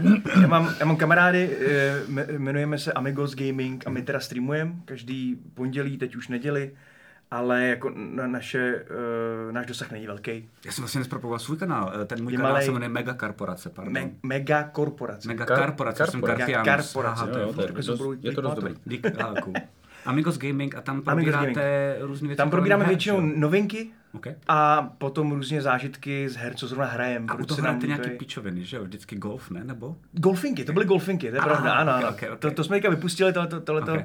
ne. 0.00 0.22
já, 0.40 0.46
mám, 0.46 0.74
já 0.80 0.86
mám 0.86 0.96
kamarády, 0.96 1.50
eh, 1.60 2.02
jme- 2.08 2.34
jmenujeme 2.34 2.78
se 2.78 2.92
Amigos 2.92 3.34
Gaming 3.34 3.86
a 3.86 3.90
my 3.90 4.02
teda 4.02 4.20
streamujeme 4.20 4.72
každý 4.84 5.36
pondělí, 5.54 5.98
teď 5.98 6.16
už 6.16 6.28
neděli, 6.28 6.72
ale 7.30 7.62
jako 7.66 7.92
na, 7.96 8.26
naše, 8.26 8.84
uh, 9.46 9.52
náš 9.52 9.66
dosah 9.66 9.90
není 9.90 10.06
velký. 10.06 10.48
Já 10.64 10.72
jsem 10.72 10.82
vlastně 10.82 10.98
nespropoval 10.98 11.38
svůj 11.38 11.56
kanál. 11.56 11.92
Eh, 12.02 12.04
Ten 12.04 12.22
můj 12.22 12.32
Je 12.32 12.36
kanál 12.36 12.52
malej. 12.52 12.66
se 12.66 12.72
jmenuje 12.72 12.88
Mega 12.88 13.14
Korporace, 13.14 13.70
pardon. 13.70 13.92
Me, 13.94 14.10
mega 14.22 14.62
korporace. 14.62 15.28
Mega 15.28 15.44
Kar- 15.44 15.64
Korporace, 15.64 16.06
jsem 16.06 16.20
Korporace. 16.20 16.52
Kartianus. 16.52 16.92
Korporace. 16.92 17.22
Aha, 17.22 17.26
Jo, 17.28 17.32
to 17.32 17.38
je 17.38 17.44
jo, 17.46 17.52
to 17.52 17.60
je, 17.62 18.18
je 18.22 18.32
to 18.32 18.40
dost 18.40 18.54
dobrý. 18.54 18.74
Dík. 18.84 19.06
Amigos 20.06 20.38
Gaming 20.38 20.74
a 20.74 20.80
tam 20.80 21.02
probíráte 21.02 21.96
různé 22.00 22.28
věci. 22.28 22.36
Tam 22.36 22.50
probíráme 22.50 22.84
her, 22.84 22.88
většinou 22.88 23.20
jo? 23.20 23.32
novinky 23.36 23.90
Okay. 24.14 24.34
a 24.48 24.82
potom 24.98 25.32
různě 25.32 25.62
zážitky 25.62 26.28
z 26.28 26.36
her, 26.36 26.54
co 26.54 26.66
zrovna 26.66 26.86
hrajem. 26.86 27.26
A 27.28 27.34
u 27.34 27.44
toho 27.44 27.60
hrajete 27.60 27.86
nějaký 27.86 28.04
líbí. 28.04 28.18
pičoviny, 28.18 28.64
že 28.64 28.76
jo? 28.76 28.84
Vždycky 28.84 29.16
golf, 29.16 29.50
ne? 29.50 29.64
Nebo? 29.64 29.96
Golfinky, 30.12 30.64
to 30.64 30.72
byly 30.72 30.84
golfinky, 30.84 31.30
to 31.30 31.36
je 31.36 31.42
pravda, 31.42 31.72
ano, 31.72 31.92
ano. 31.94 32.16
To, 32.38 32.50
to 32.50 32.64
jsme 32.64 32.76
teďka 32.76 32.90
vypustili, 32.90 33.32
tohleto, 33.32 33.60
tohleto. 33.60 33.92
Ok. 33.94 34.00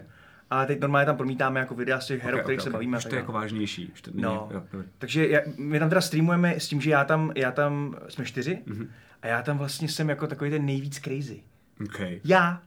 A 0.50 0.66
teď 0.66 0.80
normálně 0.80 1.06
tam 1.06 1.18
promítáme 1.18 1.60
jako 1.60 1.76
videa 1.76 2.00
z 2.00 2.08
těch 2.08 2.24
her, 2.24 2.36
o 2.36 2.40
kterých 2.40 2.62
se 2.62 2.70
bavíme. 2.70 2.98
a 2.98 3.00
Už 3.00 3.06
to 3.06 3.16
je 3.16 3.20
jako 3.20 3.32
vážnější. 3.32 3.90
Už 3.94 4.02
to 4.02 4.12
není, 4.12 4.24
No, 4.24 4.50
jo, 4.54 4.62
dobrý. 4.72 4.88
takže 4.98 5.28
já, 5.28 5.40
my 5.58 5.80
tam 5.80 5.90
teda 5.90 6.02
streamujeme 6.02 6.54
s 6.60 6.68
tím, 6.68 6.82
že 6.82 6.90
já 6.90 7.04
tam, 7.04 7.32
já 7.36 7.52
tam 7.52 7.96
jsme 8.10 8.26
čtyři 8.26 8.60
Mhm. 8.66 8.90
a 9.22 9.28
já 9.28 9.42
tam 9.42 9.58
vlastně 9.58 9.88
jsem 9.90 10.10
jako 10.10 10.28
takový 10.28 10.50
ten 10.50 10.66
nejvíc 10.66 11.00
crazy. 11.00 11.40
Okay. 11.86 12.20
Já 12.24 12.62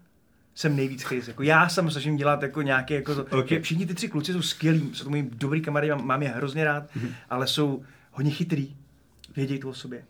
jsem 0.55 0.77
nejvíc 0.77 1.03
crazy. 1.05 1.31
Jako 1.31 1.43
já 1.43 1.69
jsem 1.69 1.91
snažím 1.91 2.17
dělat 2.17 2.43
jako 2.43 2.63
nějaké, 2.63 2.95
jako 2.95 3.15
to, 3.25 3.39
Ok. 3.39 3.49
že 3.49 3.61
všichni 3.61 3.87
ty 3.87 3.95
tři 3.95 4.09
kluci 4.09 4.33
jsou 4.33 4.43
skvělí, 4.43 4.91
jsou 4.95 5.05
to 5.05 5.11
moji 5.11 5.31
dobrý 5.33 5.61
kamarádi, 5.61 5.91
mám, 5.91 6.07
mám 6.07 6.23
je 6.23 6.29
hrozně 6.29 6.65
rád, 6.65 6.85
Mhm. 6.97 7.09
ale 7.31 7.47
jsou 7.47 7.83
hodně 8.13 8.31
chytrý, 8.31 8.77
vědějí 9.37 9.61
to 9.61 9.69
o 9.69 9.75
sobě. 9.75 10.03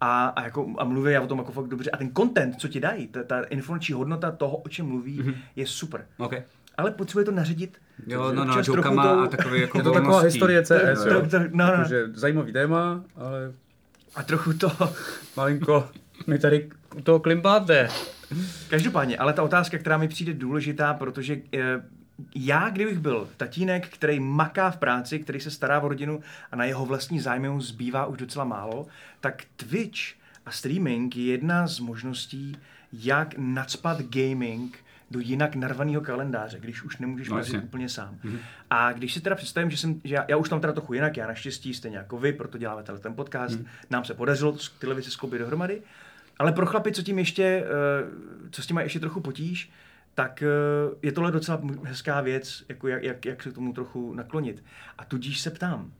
A, 0.00 0.26
a, 0.26 0.42
jako, 0.44 0.74
a 0.78 0.84
mluví 0.84 1.18
o 1.18 1.26
tom 1.26 1.38
jako 1.38 1.52
fakt 1.52 1.66
dobře. 1.68 1.90
A 1.90 1.96
ten 1.96 2.10
content, 2.16 2.60
co 2.60 2.68
ti 2.68 2.80
dají, 2.80 3.06
ta, 3.06 3.22
ta 3.22 3.42
informační 3.42 3.94
hodnota 3.94 4.30
toho, 4.30 4.56
o 4.56 4.68
čem 4.68 4.86
mluví, 4.86 5.18
Mhm. 5.22 5.34
je 5.56 5.66
super. 5.66 6.06
okay. 6.18 6.42
Ale 6.78 6.90
potřebuje 6.90 7.24
to 7.24 7.30
naředit. 7.32 7.78
Jo, 8.06 8.32
no, 8.32 8.44
no, 8.44 8.54
jokama 8.66 9.02
tou- 9.02 9.20
a 9.20 9.26
takový 9.26 9.60
jako 9.60 9.78
Je 9.78 9.84
to 9.84 9.90
taková 9.92 10.12
volností. 10.12 10.36
historie 10.36 10.62
CS, 10.62 11.02
to- 11.02 11.08
jo. 11.08 11.26
to- 11.30 11.38
no, 11.38 11.46
no. 11.52 11.64
Jakože 11.72 12.06
zajímavý 12.14 12.52
téma, 12.52 13.04
ale 13.16 13.52
A 14.14 14.22
trochu 14.22 14.52
to, 14.52 14.72
malinko 15.36 15.88
mi 16.26 16.38
tady 16.38 16.70
u 16.96 17.00
toho 17.00 17.20
klimpáte. 17.20 17.88
Každopádně, 18.70 19.18
ale 19.18 19.32
ta 19.32 19.42
otázka, 19.42 19.78
která 19.78 19.98
mi 19.98 20.08
přijde 20.08 20.34
důležitá, 20.34 20.94
protože 20.94 21.36
eh, 21.54 21.82
já, 22.34 22.70
kdybych 22.70 22.98
byl 22.98 23.28
tatínek, 23.36 23.88
který 23.88 24.20
maká 24.20 24.70
v 24.70 24.76
práci, 24.76 25.18
který 25.18 25.40
se 25.40 25.50
stará 25.50 25.80
o 25.80 25.88
rodinu 25.88 26.20
a 26.52 26.56
na 26.56 26.64
jeho 26.64 26.86
vlastní 26.86 27.20
zájmy 27.20 27.48
mu 27.48 27.60
zbývá 27.60 28.06
už 28.06 28.18
docela 28.18 28.44
málo, 28.44 28.86
tak 29.20 29.42
Twitch 29.56 30.00
a 30.46 30.50
streaming 30.50 31.16
je 31.16 31.24
jedna 31.24 31.66
z 31.66 31.80
možností, 31.80 32.56
jak 32.92 33.34
nadspat 33.38 34.00
gaming 34.02 34.78
do 35.10 35.20
jinak 35.20 35.54
narvaného 35.54 36.00
kalendáře, 36.00 36.58
když 36.60 36.82
už 36.82 36.98
nemůžeš 36.98 37.28
No, 37.28 37.38
jasně. 37.38 37.60
úplně 37.60 37.88
sám. 37.88 38.18
Mm-hmm. 38.24 38.38
A 38.70 38.92
když 38.92 39.14
si 39.14 39.20
teda 39.20 39.36
představím, 39.36 39.70
že, 39.70 39.76
jsem, 39.76 40.00
že 40.04 40.14
já, 40.14 40.24
já 40.28 40.36
už 40.36 40.48
tam 40.48 40.60
teda 40.60 40.72
trochu 40.72 40.94
jinak, 40.94 41.16
já 41.16 41.26
naštěstí 41.26 41.74
stejně 41.74 41.96
jako 41.96 42.18
vy, 42.18 42.32
proto 42.32 42.58
děláme 42.58 42.82
tenhle 42.82 43.02
ten 43.02 43.14
podcast, 43.14 43.58
mm. 43.58 43.66
nám 43.90 44.04
se 44.04 44.14
podařilo 44.14 44.56
tyhle 44.78 44.94
věci 44.94 45.10
skloubit 45.10 45.38
dohromady, 45.40 45.82
ale 46.38 46.52
pro 46.52 46.66
chlapy, 46.66 46.92
co 46.92 47.02
tím 47.02 47.18
ještě, 47.18 47.42
eh, 47.44 48.48
co 48.50 48.62
s 48.62 48.66
tím 48.66 48.74
mají 48.74 48.84
ještě 48.86 49.00
trochu 49.00 49.20
potíž, 49.20 49.70
tak 50.14 50.42
eh, 50.42 50.46
je 51.02 51.12
tohle 51.12 51.32
docela 51.32 51.60
hezká 51.84 52.20
věc, 52.20 52.64
jako 52.68 52.88
jak, 52.88 53.02
jak, 53.02 53.24
jak 53.24 53.42
se 53.42 53.50
k 53.50 53.54
tomu 53.54 53.72
trochu 53.72 54.14
naklonit. 54.14 54.64
A 54.98 55.04
tudíž 55.04 55.40
se 55.40 55.50
ptám, 55.50 55.92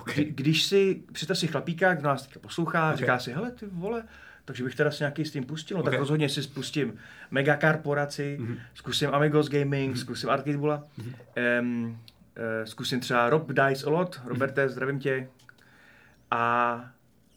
Okay. 0.00 0.14
kdy, 0.14 0.24
když 0.24 0.62
si, 0.62 1.02
představ 1.12 1.38
si 1.38 1.46
chlapíka, 1.46 1.94
kdo 1.94 2.08
nás 2.08 2.22
teďka 2.22 2.40
poslouchá, 2.40 2.88
Ok. 2.88 2.94
okay. 2.94 2.98
říká 2.98 3.18
si, 3.18 3.32
hele 3.32 3.50
ty 3.50 3.66
vole, 3.66 4.02
takže 4.46 4.64
bych 4.64 4.74
teda 4.74 4.90
si 4.90 5.02
nějaký 5.02 5.24
stream 5.24 5.44
pustil, 5.44 5.76
no 5.76 5.82
Ok. 5.82 5.90
tak 5.90 5.98
rozhodně 5.98 6.28
si 6.28 6.42
spustím 6.42 6.94
Mega 7.30 7.56
Korporaci, 7.56 8.36
Mhm. 8.40 8.52
mm-hmm. 8.52 8.58
zkusím 8.74 9.14
Amigos 9.14 9.48
Gaming, 9.48 9.94
mm-hmm. 9.94 10.00
zkusím 10.00 10.30
Arcade 10.30 10.56
mm-hmm. 10.58 10.80
um, 11.60 11.86
uh, 11.90 11.96
zkusím 12.64 13.00
třeba 13.00 13.30
Rob 13.30 13.52
Dice 13.52 13.86
a 13.86 13.90
lot, 13.90 14.20
Roberte, 14.24 14.68
zdravím 14.68 14.98
tě. 14.98 15.28
A, 16.30 16.90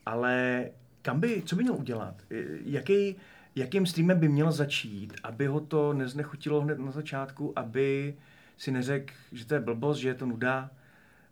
ale 0.06 0.66
kam 1.02 1.20
by, 1.20 1.44
co 1.46 1.56
by 1.56 1.64
měl 1.64 1.76
udělat? 1.76 2.16
Eh, 2.32 2.44
Jaký, 2.66 3.16
jakým 3.56 3.86
streamem 3.86 4.20
by 4.20 4.28
měl 4.30 4.52
začít, 4.52 5.14
aby 5.24 5.48
ho 5.48 5.60
to 5.60 5.94
neznechutilo 5.94 6.62
hned 6.62 6.80
na 6.80 6.92
začátku, 6.92 7.54
aby 7.56 8.16
si 8.58 8.72
neřekl, 8.72 9.14
že 9.32 9.46
to 9.46 9.54
je 9.54 9.60
blbost, 9.60 9.98
že 9.98 10.08
je 10.10 10.14
to 10.14 10.26
nuda, 10.26 10.70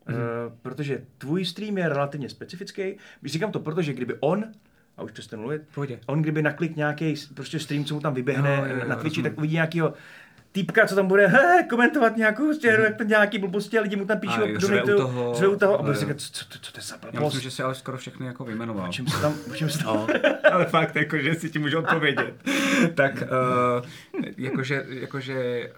mm-hmm. 0.08 0.14
uh, 0.16 0.54
protože 0.62 1.02
tvůj 1.18 1.46
stream 1.46 1.78
je 1.78 1.90
relativně 1.90 2.30
specifický. 2.30 2.98
Říkám 3.26 3.52
to, 3.52 3.60
protože 3.60 3.94
kdyby 3.94 4.16
on, 4.20 4.46
a 4.98 5.04
už 5.04 5.12
přestanu 5.12 5.42
mluvit, 5.42 5.62
Pohodě. 5.76 6.00
on 6.06 6.22
kdyby 6.22 6.42
naklik 6.42 6.76
nějaký 6.76 7.14
prostě 7.34 7.60
stream, 7.60 7.86
co 7.86 7.94
mu 7.96 8.00
tam 8.02 8.14
vyběhne 8.14 8.56
Jo, 8.56 8.66
jo, 8.66 8.76
jo, 8.82 8.88
na 8.90 8.96
Twitchi, 8.96 9.20
rozumím. 9.22 9.24
tak 9.32 9.38
uvidí 9.38 9.54
nějakýho 9.54 9.94
týpka, 10.52 10.88
co 10.88 10.96
tam 10.96 11.08
bude 11.08 11.28
he, 11.28 11.64
komentovat 11.70 12.18
nějakou 12.18 12.54
stěru, 12.54 12.84
jak 12.84 12.96
to 12.98 13.04
nějaký 13.04 13.38
blbosti 13.40 13.80
a 13.80 13.82
lidi 13.82 13.96
mu 13.96 14.06
tam 14.06 14.20
píšou, 14.20 14.42
A 14.44 14.60
řve 14.60 14.84
u 14.84 14.86
toho. 14.98 15.34
řve 15.36 15.48
u 15.48 15.56
toho 15.58 15.80
a 15.80 15.84
bude 15.84 15.96
říkat, 15.98 16.20
co, 16.22 16.32
co, 16.32 16.60
co 16.62 16.72
to 16.72 16.78
je 16.78 16.82
za 16.84 16.96
Já 16.96 17.12
blbost, 17.12 17.34
myslím, 17.34 17.42
že 17.50 17.56
si 17.56 17.64
ale 17.64 17.76
skoro 17.76 17.98
všechny 17.98 18.26
jako 18.26 18.46
vyjmenoval. 18.46 18.90
o 18.90 18.92
čem 18.92 19.08
se 19.08 19.22
tam, 19.22 19.34
o 19.52 19.56
čem 19.56 19.70
se 19.70 19.78
tam, 19.84 19.88
No, 19.98 20.08
ale 20.52 20.66
fakt, 20.66 20.96
jako, 20.96 21.18
že 21.18 21.36
si 21.36 21.50
ti 21.50 21.60
můžu 21.60 21.78
odpovědět. 21.80 22.34
tak, 22.96 23.14
uh, 23.84 23.86
jakože, 24.38 24.86
jakože, 24.88 25.70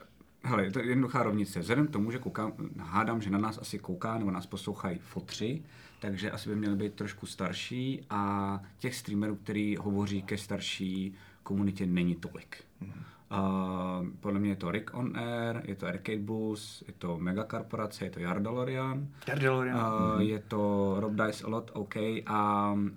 hele, 0.44 0.72
to 0.72 0.80
je 0.80 0.86
jednoduchá 0.86 1.24
rovnice. 1.24 1.60
Vzhledem 1.60 1.88
k 1.88 1.92
tomu, 1.92 2.12
že 2.12 2.18
koukám, 2.18 2.52
hádám, 2.80 3.22
že 3.22 3.30
na 3.30 3.38
nás 3.38 3.58
asi 3.62 3.80
kouká, 3.80 4.18
nebo 4.18 4.32
nás 4.32 4.46
poslouchají 4.46 5.00
fotři, 5.00 5.62
takže 6.00 6.32
asi 6.32 6.50
by 6.50 6.56
měli 6.56 6.76
být 6.76 6.94
trošku 6.94 7.26
starší 7.26 8.06
a 8.10 8.62
těch 8.78 8.96
streamerů, 8.96 9.36
který 9.36 9.76
hovoří 9.76 10.22
ke 10.22 10.38
starší 10.38 11.14
komunitě, 11.44 11.86
není 11.86 12.16
tolik. 12.16 12.64
Uh, 12.82 14.08
podle 14.20 14.40
mě 14.40 14.50
je 14.50 14.56
to 14.56 14.72
Rick 14.72 14.94
on 14.94 15.18
Air, 15.18 15.62
je 15.64 15.76
to 15.76 15.88
Arcade 15.88 16.18
Bus, 16.18 16.84
je 16.88 16.94
to 16.94 17.18
Mega 17.18 17.44
Korporace, 17.44 18.06
je 18.06 18.12
to 18.12 18.20
Jardalorian. 18.20 19.08
Dardelorian. 19.28 19.78
Uh, 19.78 20.22
je 20.22 20.40
to 20.40 20.96
Rob 21.00 21.14
Dice 21.14 21.44
a 21.44 21.50
lot, 21.50 21.72
OK, 21.74 21.96
a, 21.96 22.22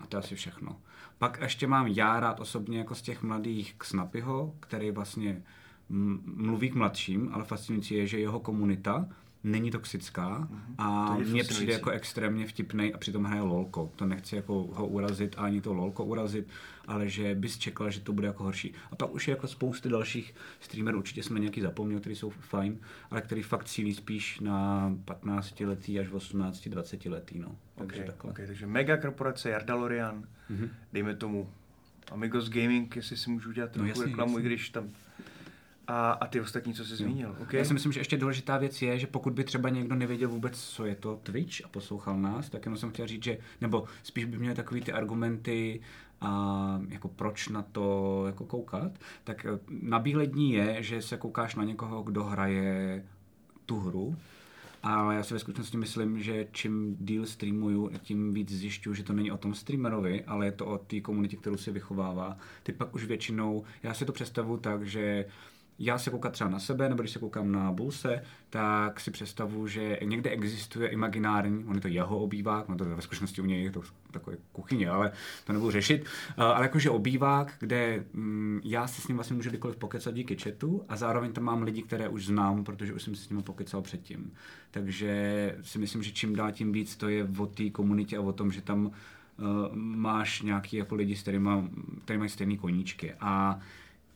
a 0.00 0.06
to 0.08 0.16
je 0.16 0.18
asi 0.18 0.34
všechno. 0.34 0.76
Pak 1.18 1.38
ještě 1.40 1.66
mám 1.66 1.86
já 1.86 2.20
rád 2.20 2.40
osobně 2.40 2.78
jako 2.78 2.94
z 2.94 3.02
těch 3.02 3.22
mladých 3.22 3.76
Snapyho, 3.82 4.54
který 4.60 4.90
vlastně 4.90 5.42
mluví 6.24 6.70
k 6.70 6.74
mladším, 6.74 7.30
ale 7.32 7.44
fascinující 7.44 7.94
je, 7.94 8.06
že 8.06 8.18
jeho 8.18 8.40
komunita 8.40 9.08
není 9.44 9.70
toxická 9.70 10.48
a 10.78 11.14
To 11.16 11.20
mně 11.30 11.44
přijde 11.44 11.72
jako 11.72 11.90
extrémně 11.90 12.46
vtipnej 12.46 12.92
a 12.94 12.98
přitom 12.98 13.24
hraje 13.24 13.42
lolko. 13.42 13.92
To 13.96 14.06
nechci 14.06 14.36
jako 14.36 14.54
ho 14.54 14.86
urazit 14.86 15.34
ani 15.38 15.60
to 15.60 15.72
lolko 15.74 16.04
urazit, 16.04 16.48
ale 16.86 17.08
že 17.08 17.34
bys 17.34 17.58
čekal, 17.58 17.90
že 17.90 18.00
to 18.00 18.12
bude 18.12 18.26
jako 18.26 18.44
horší. 18.44 18.74
A 18.90 18.96
pak 18.96 19.14
už 19.14 19.28
je 19.28 19.32
jako 19.32 19.46
spousty 19.48 19.88
dalších 19.88 20.34
streamerů, 20.60 20.98
určitě 20.98 21.22
jsme 21.22 21.40
nějaký 21.40 21.60
zapomněl, 21.60 22.00
který 22.00 22.16
jsou 22.16 22.30
fajn, 22.30 22.78
ale 23.10 23.20
který 23.22 23.42
fakt 23.42 23.64
cílí 23.64 23.94
spíš 23.94 24.40
na 24.40 24.90
15 25.04 25.60
letý 25.60 25.98
až 26.00 26.08
18, 26.10 26.68
20 26.68 27.04
letý, 27.06 27.38
no. 27.38 27.56
Takže 27.74 27.94
Okay, 28.02 28.06
takhle. 28.06 28.30
okay, 28.30 28.46
takže 28.46 28.66
Mega 28.66 28.96
Korporace, 28.96 29.50
Jardalorian, 29.50 30.24
mm-hmm. 30.50 30.68
dejme 30.92 31.14
tomu 31.16 31.50
Amigos 32.12 32.48
Gaming, 32.48 32.96
jestli 32.96 33.16
si 33.16 33.30
můžu 33.30 33.48
udělat 33.48 33.70
trochu 33.70 33.82
Mhm. 33.82 33.88
jasně, 33.88 34.04
reklamu, 34.04 34.30
jasně. 34.38 34.42
i 34.42 34.46
když 34.46 34.70
tam... 34.70 34.88
A, 35.94 36.12
a 36.12 36.26
ty 36.26 36.40
ostatní, 36.40 36.74
co 36.74 36.84
jsi 36.84 36.96
zmínil, 36.96 37.36
okay? 37.42 37.58
Já 37.58 37.64
si 37.64 37.74
myslím, 37.74 37.92
že 37.92 38.00
ještě 38.00 38.16
důležitá 38.16 38.58
věc 38.58 38.82
je, 38.82 38.98
že 38.98 39.06
pokud 39.06 39.32
by 39.32 39.44
třeba 39.44 39.68
někdo 39.68 39.94
nevěděl 39.94 40.28
vůbec, 40.28 40.60
co 40.60 40.86
je 40.86 40.94
to 40.94 41.20
Twitch 41.22 41.64
a 41.64 41.68
poslouchal 41.68 42.20
nás, 42.20 42.48
tak 42.48 42.64
jenom 42.64 42.78
jsem 42.78 42.90
chtěl 42.90 43.06
říct, 43.06 43.24
že, 43.24 43.38
nebo 43.60 43.84
spíš 44.02 44.24
by 44.24 44.38
měl 44.38 44.54
takový 44.54 44.80
ty 44.80 44.92
argumenty, 44.92 45.80
a 46.20 46.80
jako 46.88 47.08
proč 47.08 47.48
na 47.48 47.62
to 47.62 48.22
jako 48.26 48.44
koukat, 48.44 48.92
tak 49.24 49.46
eh, 49.46 49.58
nabílední 49.82 50.52
je, 50.52 50.82
že 50.82 51.02
se 51.02 51.16
koukáš 51.16 51.54
na 51.54 51.64
někoho, 51.64 52.02
kdo 52.02 52.24
hraje 52.24 53.04
tu 53.66 53.80
hru, 53.80 54.16
ale 54.82 55.14
já 55.14 55.22
si 55.22 55.34
ve 55.34 55.40
skutečnosti 55.40 55.76
myslím, 55.76 56.22
že 56.22 56.46
čím 56.52 56.96
díl 57.00 57.26
streamuju, 57.26 57.90
tím 58.02 58.34
víc 58.34 58.52
zjišťuju, 58.52 58.94
že 58.94 59.04
to 59.04 59.12
není 59.12 59.30
o 59.32 59.36
tom 59.36 59.54
streamerovi, 59.54 60.24
ale 60.24 60.46
je 60.46 60.52
to 60.52 60.66
o 60.66 60.78
té 60.78 61.00
komunitě, 61.00 61.36
kterou 61.36 61.56
si 61.56 61.70
vychovává. 61.70 62.36
Ty 62.62 62.72
pak 62.72 62.94
už 62.94 63.04
většinou, 63.04 63.64
já 63.82 63.94
si 63.94 64.04
to 64.04 64.12
představuji 64.12 64.56
tak, 64.56 64.86
že 64.86 65.24
já 65.78 65.98
se 65.98 66.10
koukám 66.10 66.32
třeba 66.32 66.50
na 66.50 66.58
sebe, 66.58 66.88
nebo 66.88 67.02
když 67.02 67.12
se 67.12 67.18
koukám 67.18 67.52
na 67.52 67.72
Bulse, 67.72 68.22
tak 68.50 69.00
si 69.00 69.10
představu, 69.10 69.66
že 69.66 69.98
někde 70.04 70.30
existuje 70.30 70.88
imaginární, 70.88 71.64
on 71.64 71.74
je 71.74 71.80
to 71.80 71.88
jeho 71.88 72.18
obývák, 72.18 72.68
no 72.68 72.76
to 72.76 72.84
ve 72.84 73.02
skutečnosti 73.02 73.42
u 73.42 73.44
něj 73.44 73.64
je 73.64 73.70
to 73.70 73.82
takové 74.10 74.36
kuchyně, 74.52 74.90
ale 74.90 75.12
to 75.44 75.52
nebudu 75.52 75.70
řešit, 75.70 76.02
uh, 76.02 76.44
ale 76.44 76.64
jakože 76.64 76.90
obývák, 76.90 77.54
kde 77.60 78.04
mm, 78.12 78.60
já 78.64 78.86
si 78.86 79.02
s 79.02 79.08
ním 79.08 79.16
vlastně 79.16 79.36
můžu 79.36 79.48
kdykoliv 79.48 79.76
pokecat 79.76 80.14
díky 80.14 80.36
chatu 80.36 80.84
a 80.88 80.96
zároveň 80.96 81.32
tam 81.32 81.44
mám 81.44 81.62
lidi, 81.62 81.82
které 81.82 82.08
už 82.08 82.26
znám, 82.26 82.64
protože 82.64 82.94
už 82.94 83.02
jsem 83.02 83.14
si 83.14 83.24
s 83.24 83.28
nimi 83.28 83.42
pokecal 83.42 83.82
předtím. 83.82 84.32
Takže 84.70 85.56
si 85.62 85.78
myslím, 85.78 86.02
že 86.02 86.12
čím 86.12 86.36
dál 86.36 86.52
tím 86.52 86.72
víc 86.72 86.96
to 86.96 87.08
je 87.08 87.28
o 87.38 87.46
té 87.46 87.70
komunitě 87.70 88.16
a 88.16 88.20
o 88.20 88.32
tom, 88.32 88.52
že 88.52 88.62
tam 88.62 88.86
uh, 88.86 88.92
máš 89.74 90.42
nějaký 90.42 90.76
jako 90.76 90.94
lidi, 90.94 91.16
s 91.16 91.22
kterými, 91.22 91.50
který 92.04 92.18
mají 92.18 92.30
stejné 92.30 92.56
koníčky. 92.56 93.14
A 93.20 93.60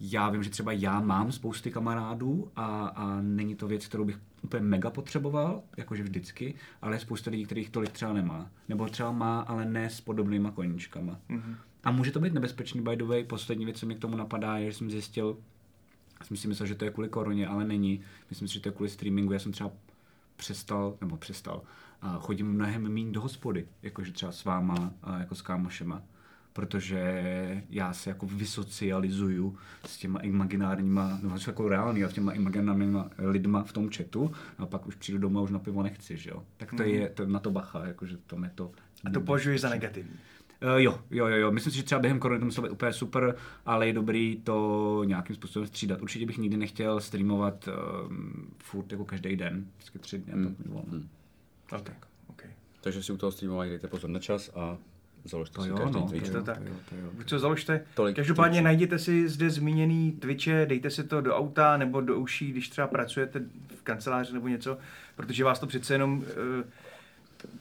já 0.01 0.31
vím, 0.31 0.43
že 0.43 0.51
třeba 0.51 0.73
já 0.73 1.01
mám 1.01 1.33
spousty 1.33 1.71
kamarádů 1.71 2.51
a, 2.57 2.87
a 2.87 3.21
není 3.21 3.55
to 3.55 3.69
věc, 3.69 3.87
kterou 3.87 4.05
bych 4.05 4.19
úplně 4.43 4.63
mega 4.63 4.91
potřeboval, 4.91 5.63
jakože 5.77 6.03
vždycky, 6.03 6.55
ale 6.83 6.97
je 6.97 7.01
spousta 7.01 7.31
lidí, 7.31 7.45
kterých 7.45 7.71
tolik 7.71 7.91
třeba 7.91 8.13
nemá. 8.13 8.51
Nebo 8.69 8.89
třeba 8.89 9.13
má, 9.13 9.41
ale 9.41 9.65
ne 9.65 9.91
s 9.91 10.01
podobnýma 10.01 10.51
koníčkama. 10.51 11.21
Mm-hmm. 11.31 11.57
A 11.85 11.91
může 11.91 12.11
to 12.11 12.21
být 12.21 12.35
nebezpečný, 12.35 12.81
by 12.81 12.97
the 12.97 13.05
way. 13.05 13.25
Poslední 13.25 13.65
věc, 13.65 13.79
co 13.79 13.87
mě 13.87 13.95
k 13.95 13.99
tomu 13.99 14.17
napadá, 14.17 14.59
je, 14.59 14.71
že 14.71 14.79
jsem 14.79 14.91
zjistil, 14.91 15.39
jsem 16.23 16.37
si 16.37 16.49
myslel, 16.49 16.67
že 16.67 16.75
to 16.75 16.85
je 16.85 16.91
kvůli 16.91 17.09
koroně, 17.09 17.47
ale 17.49 17.65
není. 17.65 18.01
Myslím 18.31 18.49
si, 18.49 18.55
že 18.55 18.61
to 18.61 18.69
je 18.69 18.73
kvůli 18.73 18.91
streamingu. 18.91 19.33
Já 19.33 19.39
jsem 19.39 19.53
třeba 19.53 19.71
přestal, 20.37 20.97
nebo 21.01 21.17
přestal, 21.17 21.63
a 22.03 22.19
chodím 22.19 22.53
mnohem 22.53 22.93
méně 22.93 23.13
do 23.13 23.21
hospody, 23.21 23.67
jakože 23.83 24.13
třeba 24.13 24.33
s 24.33 24.45
váma, 24.45 24.93
a 25.03 25.19
jako 25.19 25.35
s 25.35 25.43
kámošema 25.43 26.03
protože 26.57 27.63
já 27.71 27.93
se 27.93 28.11
jako 28.11 28.27
vysocializuju 28.27 29.57
s 29.85 29.99
těma 29.99 30.21
imaginárníma, 30.21 31.19
no 31.23 31.37
jako 31.47 31.69
reálně, 31.69 32.09
s 32.09 32.13
těma 32.13 32.33
imaginárníma 32.33 33.11
lidma 33.19 33.65
v 33.65 33.73
tom 33.73 33.91
chatu 33.91 34.33
a 34.59 34.67
pak 34.67 34.87
už 34.87 34.95
přijdu 34.95 35.19
domů 35.19 35.39
a 35.39 35.43
už 35.43 35.51
na 35.51 35.59
pivo 35.59 35.83
nechci, 35.83 36.17
že 36.17 36.31
jo. 36.31 36.43
Tak 36.57 36.71
to 36.71 36.83
mm. 36.83 36.89
je 36.89 37.09
to, 37.09 37.27
na 37.27 37.39
to 37.39 37.51
bacha, 37.51 37.87
jakože 37.87 38.17
to 38.27 38.37
mě 38.37 38.51
to... 38.55 38.73
A 39.05 39.11
to 39.11 39.21
považuješ 39.21 39.61
za 39.61 39.69
negativní? 39.69 40.13
Uh, 40.63 40.81
jo, 40.81 41.01
jo, 41.11 41.27
jo, 41.27 41.37
jo. 41.37 41.51
Myslím 41.53 41.71
si, 41.71 41.77
že 41.77 41.85
třeba 41.85 42.01
během 42.01 42.19
korony 42.19 42.41
to 42.41 42.45
muselo 42.45 42.67
být 42.67 42.73
úplně 42.73 42.93
super, 42.93 43.37
ale 43.67 43.87
je 43.87 43.93
dobrý 43.93 44.41
to 44.45 45.03
nějakým 45.05 45.37
způsobem 45.37 45.69
střídat. 45.69 46.03
Určitě 46.03 46.27
bych 46.27 46.39
nikdy 46.39 46.57
nechtěl 46.57 47.01
streamovat 47.01 47.69
um, 47.69 48.55
furt 48.59 48.93
jako 48.93 49.05
každý 49.05 49.37
den, 49.37 49.67
vždycky 49.77 49.99
tři 49.99 50.19
dny. 50.19 50.33
Mm. 50.35 50.55
To 50.55 50.97
mm. 50.97 51.09
Tak, 51.71 52.07
okay. 52.27 52.51
Takže 52.81 53.03
si 53.03 53.13
u 53.13 53.17
toho 53.17 53.33
streamování 53.33 53.71
dejte 53.71 53.89
pozor 53.89 54.11
na 54.11 54.21
čas 54.21 54.51
a 54.55 54.79
Založte 55.27 55.55
to 55.55 55.63
si 55.63 55.69
jo, 55.69 55.77
každý 55.77 56.01
no, 56.01 56.09
Twitch. 56.09 56.31
to, 56.31 56.43
tak. 56.43 56.59
Co 57.27 57.39
založte? 57.39 57.81
Tolik 57.95 58.17
Každopádně 58.17 58.53
Twitchů. 58.53 58.65
najděte 58.65 58.99
si 58.99 59.29
zde 59.29 59.51
zmíněný 59.51 60.13
Twitche, 60.13 60.67
dejte 60.67 60.91
si 60.91 61.05
to 61.05 61.21
do 61.21 61.37
auta 61.37 61.77
nebo 61.77 62.01
do 62.01 62.17
uší, 62.17 62.53
když 62.53 62.69
třeba 62.69 62.87
pracujete 62.87 63.41
v 63.77 63.83
kanceláři 63.83 64.33
nebo 64.35 64.49
něco, 64.49 64.79
protože 65.17 65.45
vás 65.45 65.59
to 65.59 65.67
přece 65.67 65.95
jenom 65.95 66.19
uh, 66.19 66.25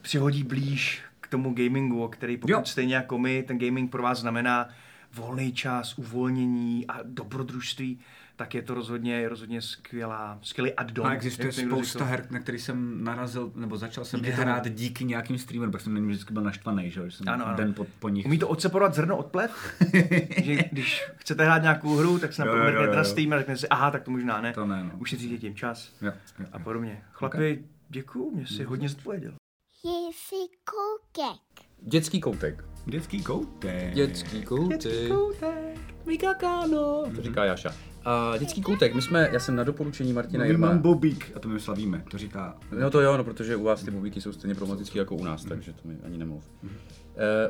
přihodí 0.02 0.42
blíž 0.42 1.02
k 1.20 1.28
tomu 1.28 1.54
gamingu, 1.54 2.04
o 2.04 2.08
který 2.08 2.36
pokud 2.36 2.52
Jo. 2.52 2.62
stejně 2.64 2.94
jako 2.94 3.18
my, 3.18 3.42
ten 3.42 3.58
gaming 3.58 3.90
pro 3.90 4.02
vás 4.02 4.20
znamená 4.20 4.68
volný 5.14 5.52
čas, 5.52 5.98
uvolnění 5.98 6.86
a 6.86 6.98
dobrodružství, 7.04 7.98
tak 8.36 8.54
je 8.54 8.62
to 8.62 8.74
rozhodně, 8.74 9.28
rozhodně 9.28 9.62
skvělá, 9.62 10.38
skvělý 10.42 10.72
add-on. 10.72 11.06
A 11.06 11.14
existuje 11.14 11.52
spousta 11.52 12.04
her, 12.04 12.26
na 12.30 12.38
který 12.40 12.58
jsem 12.58 13.04
narazil, 13.04 13.52
nebo 13.54 13.76
začal 13.76 14.04
jsem 14.04 14.24
je 14.24 14.32
hrát 14.32 14.68
díky 14.68 15.04
nějakým 15.04 15.38
streamerům, 15.38 15.72
pak 15.72 15.80
jsem 15.80 15.94
na 15.94 16.00
vždycky 16.00 16.32
byl 16.32 16.42
naštvaný, 16.42 16.90
že, 16.90 17.00
jo, 17.00 17.08
že 17.08 17.16
jsem 17.16 17.28
Ano, 17.28 17.46
ano. 17.46 17.56
den 17.56 17.74
po, 17.74 17.86
po 17.98 18.08
nich. 18.08 18.26
Umí 18.26 18.38
to 18.38 18.48
odseparovat 18.48 18.94
zrno 18.94 19.16
od 19.16 19.26
plev? 19.26 19.76
že 20.44 20.56
když 20.72 21.04
chcete 21.16 21.44
hrát 21.44 21.62
nějakou 21.62 21.96
hru, 21.96 22.18
tak 22.18 22.32
se 22.32 22.46
jo, 22.46 22.94
na. 22.94 23.04
Steam 23.04 23.32
a 23.32 23.38
řeknete 23.38 23.60
si, 23.60 23.68
aha, 23.68 23.90
tak 23.90 24.02
to 24.02 24.10
možná 24.10 24.40
ne. 24.40 24.52
To 24.52 24.66
ne, 24.66 24.84
no. 24.84 24.90
Ušetříte 24.98 25.36
tím 25.38 25.54
čas 25.54 25.92
Jo, 26.02 26.12
jo, 26.40 26.46
a 26.52 26.58
podobně. 26.58 27.02
Chlapi, 27.12 27.64
děkuju, 27.88 28.36
mě 28.36 28.46
si 28.46 28.64
hodně 28.64 28.88
zodpověděl. 28.88 29.32
Je 29.84 30.12
jsi 30.12 30.34
koukek. 30.64 31.66
Dětský 31.82 32.20
koutek. 32.20 32.64
Dětský 32.86 33.22
koutek. 33.22 33.94
Dětský 33.94 34.42
koutek. 34.42 35.78
Vykakáno. 36.06 37.04
To 37.16 37.22
říká 37.22 37.44
Jaša. 37.44 37.95
A 38.08 38.36
dětský 38.38 38.62
koutek, 38.62 38.94
my 38.94 39.02
jsme, 39.02 39.28
já 39.32 39.40
jsem 39.40 39.56
na 39.56 39.64
doporučení 39.64 40.12
Martina 40.12 40.42
My 40.44 40.48
Jirma. 40.48 40.66
mám 40.66 40.78
bobík 40.78 41.32
a 41.34 41.38
to 41.38 41.48
my 41.48 41.60
slavíme, 41.60 42.04
to 42.10 42.18
říká. 42.18 42.56
No 42.80 42.90
to 42.90 43.00
jo, 43.00 43.16
no, 43.16 43.24
protože 43.24 43.56
u 43.56 43.62
vás 43.64 43.82
ty 43.82 43.90
bubíky 43.90 44.20
jsou 44.20 44.32
stejně 44.32 44.54
problematické 44.54 44.98
jako 44.98 45.14
u 45.16 45.24
nás, 45.24 45.44
takže 45.44 45.72
to 45.72 45.88
mi 45.88 45.96
ani 46.04 46.18
nemluv. 46.18 46.44
Uh, 46.62 46.70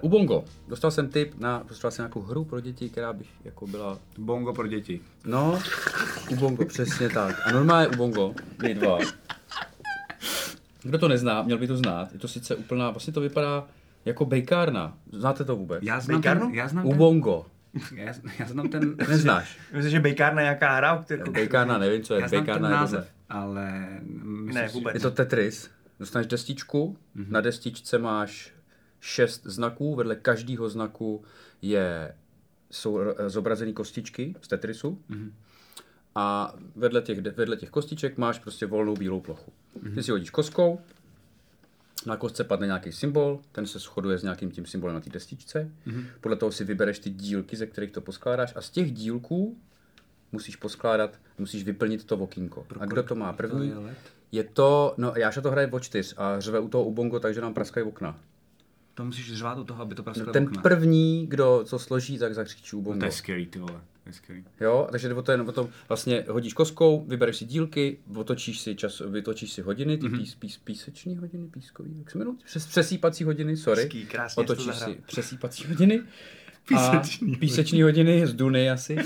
u 0.00 0.08
Bongo, 0.08 0.44
dostal 0.68 0.90
jsem 0.90 1.08
tip 1.08 1.38
na, 1.38 1.62
dostal 1.68 1.90
jsem 1.90 2.02
nějakou 2.02 2.20
hru 2.20 2.44
pro 2.44 2.60
děti, 2.60 2.88
která 2.88 3.12
bych 3.12 3.28
jako 3.44 3.66
byla, 3.66 3.98
Bongo 4.18 4.52
pro 4.52 4.66
děti. 4.66 5.00
no, 5.24 5.58
u 6.30 6.36
Bongo, 6.36 6.64
přesně 6.64 7.08
tak. 7.08 7.40
A 7.46 7.52
normálně 7.52 7.88
u 7.88 7.96
Bongo, 7.96 8.34
my 8.62 8.74
dva. 8.74 8.98
Kdo 10.82 10.98
to 10.98 11.08
nezná, 11.08 11.42
měl 11.42 11.58
by 11.58 11.66
to 11.66 11.76
znát. 11.76 12.12
Je 12.12 12.18
to 12.18 12.28
sice 12.28 12.56
úplná, 12.56 12.90
vlastně 12.90 13.12
to 13.12 13.20
vypadá 13.20 13.64
jako 14.04 14.24
bejkárna. 14.24 14.98
Znáte 15.12 15.44
to 15.44 15.56
vůbec? 15.56 15.82
Já 15.82 16.00
znám 16.00 16.20
Bejkárnu? 16.20 16.46
ten, 16.46 16.54
já 16.54 16.68
znám 16.68 16.86
U 16.86 16.88
ten, 16.88 16.98
Bongo. 16.98 17.46
Já, 17.94 18.12
já 18.38 18.46
znám 18.46 18.68
ten, 18.68 18.96
Neznáš. 19.08 19.58
Myslím, 19.72 19.90
že 19.90 20.00
bejkárna 20.00 20.40
je 20.40 20.44
nějaká 20.44 20.76
hra, 20.76 20.94
o 20.94 21.02
kterou... 21.02 21.32
Bejkárna, 21.32 21.78
nevím, 21.78 22.02
co 22.02 22.14
je. 22.14 22.20
já 22.20 22.28
znám 22.28 22.44
ten 22.44 22.46
Bejkárna 22.46 22.68
je 22.68 22.74
název, 22.76 23.00
tohle. 23.28 23.42
ale 23.42 23.88
myslím 24.02 24.54
Ne, 24.54 24.68
vůbec. 24.68 24.94
Je 24.94 25.00
to 25.00 25.10
Tetris. 25.10 25.70
Dostaneš 26.00 26.26
destičku, 26.26 26.96
Mhm. 27.14 27.26
na 27.32 27.40
destičce 27.40 27.98
máš 27.98 28.52
šest 29.00 29.42
znaků, 29.44 29.94
vedle 29.94 30.16
každého 30.16 30.68
znaku 30.68 31.24
je, 31.62 32.14
jsou 32.70 32.98
zobrazené 33.26 33.72
kostičky 33.72 34.34
z 34.42 34.48
Tetrisu. 34.48 35.02
Mhm. 35.08 35.32
A 36.14 36.54
vedle 36.76 37.02
těch, 37.02 37.18
vedle 37.20 37.56
těch 37.56 37.70
kostiček 37.70 38.18
máš 38.18 38.38
prostě 38.38 38.66
volnou 38.66 38.94
bílou 38.94 39.20
plochu. 39.20 39.52
Mhm. 39.82 39.94
Ty 39.94 40.02
si 40.02 40.10
hodíš 40.10 40.30
kostkou, 40.30 40.80
na 42.06 42.16
kostce 42.16 42.44
padne 42.44 42.66
nějaký 42.66 42.92
symbol, 42.92 43.40
ten 43.52 43.66
se 43.66 43.78
shoduje 43.78 44.18
s 44.18 44.22
nějakým 44.22 44.50
tím 44.50 44.66
symbolem 44.66 44.94
na 44.94 45.00
té 45.00 45.10
destičce. 45.10 45.70
Mhm. 45.86 46.06
Podle 46.20 46.36
toho 46.36 46.52
si 46.52 46.64
vybereš 46.64 46.98
ty 46.98 47.10
dílky, 47.10 47.56
ze 47.56 47.66
kterých 47.66 47.90
to 47.90 48.00
poskládáš 48.00 48.52
a 48.56 48.60
z 48.60 48.70
těch 48.70 48.92
dílků 48.92 49.56
musíš 50.32 50.56
poskládat, 50.56 51.18
musíš 51.38 51.64
vyplnit 51.64 52.04
to 52.04 52.16
okýnko. 52.16 52.66
A 52.80 52.86
kdo 52.86 53.02
to 53.02 53.14
má 53.14 53.32
první? 53.32 53.72
je 54.32 54.44
to, 54.44 54.94
no 54.96 55.12
Jáša 55.16 55.40
to 55.40 55.50
hraje 55.50 55.66
o 55.70 55.80
čtyř 55.80 56.14
a 56.16 56.40
řve 56.40 56.60
u 56.60 56.68
toho 56.68 56.84
u 56.84 56.92
bongo, 56.94 57.20
takže 57.20 57.40
nám 57.40 57.54
praskají 57.54 57.86
okna. 57.86 58.18
To 58.94 59.04
musíš 59.04 59.32
řvát 59.32 59.58
u 59.58 59.64
toho, 59.64 59.82
aby 59.82 59.94
to 59.94 60.02
prasklo 60.02 60.32
Ten 60.32 60.44
okna. 60.44 60.62
první, 60.62 61.26
kdo 61.26 61.64
to 61.70 61.78
složí, 61.78 62.18
tak 62.18 62.34
zakřičí 62.34 62.76
u 62.76 62.92
No, 62.92 62.98
to 62.98 63.04
je 63.04 63.12
skvělý, 63.12 63.46
ty 63.46 63.58
vole. 63.58 63.80
To. 64.26 64.64
Jo, 64.64 64.88
takže 64.90 65.14
o 65.14 65.22
to 65.22 65.32
je 65.32 65.42
o 65.42 65.52
tom, 65.52 65.68
vlastně 65.88 66.24
hodíš 66.28 66.54
koskou, 66.54 67.04
vybereš 67.04 67.36
si 67.36 67.44
dílky, 67.44 67.98
otočíš 68.14 68.60
si 68.60 68.76
čas, 68.76 69.02
vytočíš 69.08 69.52
si 69.52 69.62
hodiny, 69.62 69.98
ty 69.98 70.08
pís, 70.08 70.34
pís, 70.34 70.58
píseční 70.58 71.16
hodiny, 71.16 71.48
pískový, 71.48 71.98
jak 71.98 72.10
se 72.10 72.18
jmenují? 72.18 72.38
Přes, 72.44 72.66
přesýpací 72.66 73.24
hodiny, 73.24 73.56
sorry. 73.56 73.82
Hezký, 73.82 74.06
krásně 74.06 74.44
to 74.44 74.52
Otočíš 74.52 74.76
si 74.76 74.98
přesýpací 75.06 75.66
hodiny. 75.66 76.02
Píseční 76.68 77.34
a 77.34 77.38
píseční 77.38 77.82
hodiny 77.82 78.26
z 78.26 78.34
Duny 78.34 78.70
asi. 78.70 78.96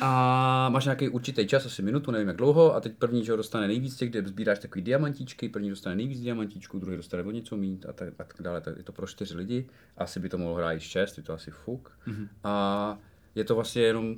A 0.00 0.68
máš 0.68 0.84
nějaký 0.84 1.08
určitý 1.08 1.46
čas, 1.46 1.66
asi 1.66 1.82
minutu, 1.82 2.10
nevím 2.10 2.28
jak 2.28 2.36
dlouho, 2.36 2.74
a 2.74 2.80
teď 2.80 2.92
první, 2.98 3.24
že 3.24 3.32
ho 3.32 3.36
dostane 3.36 3.66
nejvíc 3.66 3.96
těch, 3.96 4.10
kde 4.10 4.28
sbíráš 4.28 4.58
takový 4.58 4.82
diamantíčky, 4.82 5.48
první 5.48 5.70
dostane 5.70 5.96
nejvíc 5.96 6.20
diamantíčků, 6.20 6.78
druhý 6.78 6.96
dostane 6.96 7.22
o 7.22 7.30
něco 7.30 7.56
mít 7.56 7.86
a 7.86 7.92
tak, 7.92 8.08
a 8.08 8.24
tak 8.24 8.36
dále. 8.40 8.60
Tak 8.60 8.76
je 8.76 8.82
to 8.82 8.92
pro 8.92 9.06
čtyři 9.06 9.36
lidi, 9.36 9.66
asi 9.96 10.20
by 10.20 10.28
to 10.28 10.38
mohlo 10.38 10.54
hrát 10.54 10.72
i 10.72 10.80
šest, 10.80 11.16
je 11.16 11.22
to 11.22 11.32
asi 11.32 11.50
fuk. 11.50 11.98
Mm-hmm. 12.06 12.28
A 12.44 12.98
je 13.36 13.44
to 13.44 13.54
vlastně 13.54 13.82
jenom, 13.82 14.16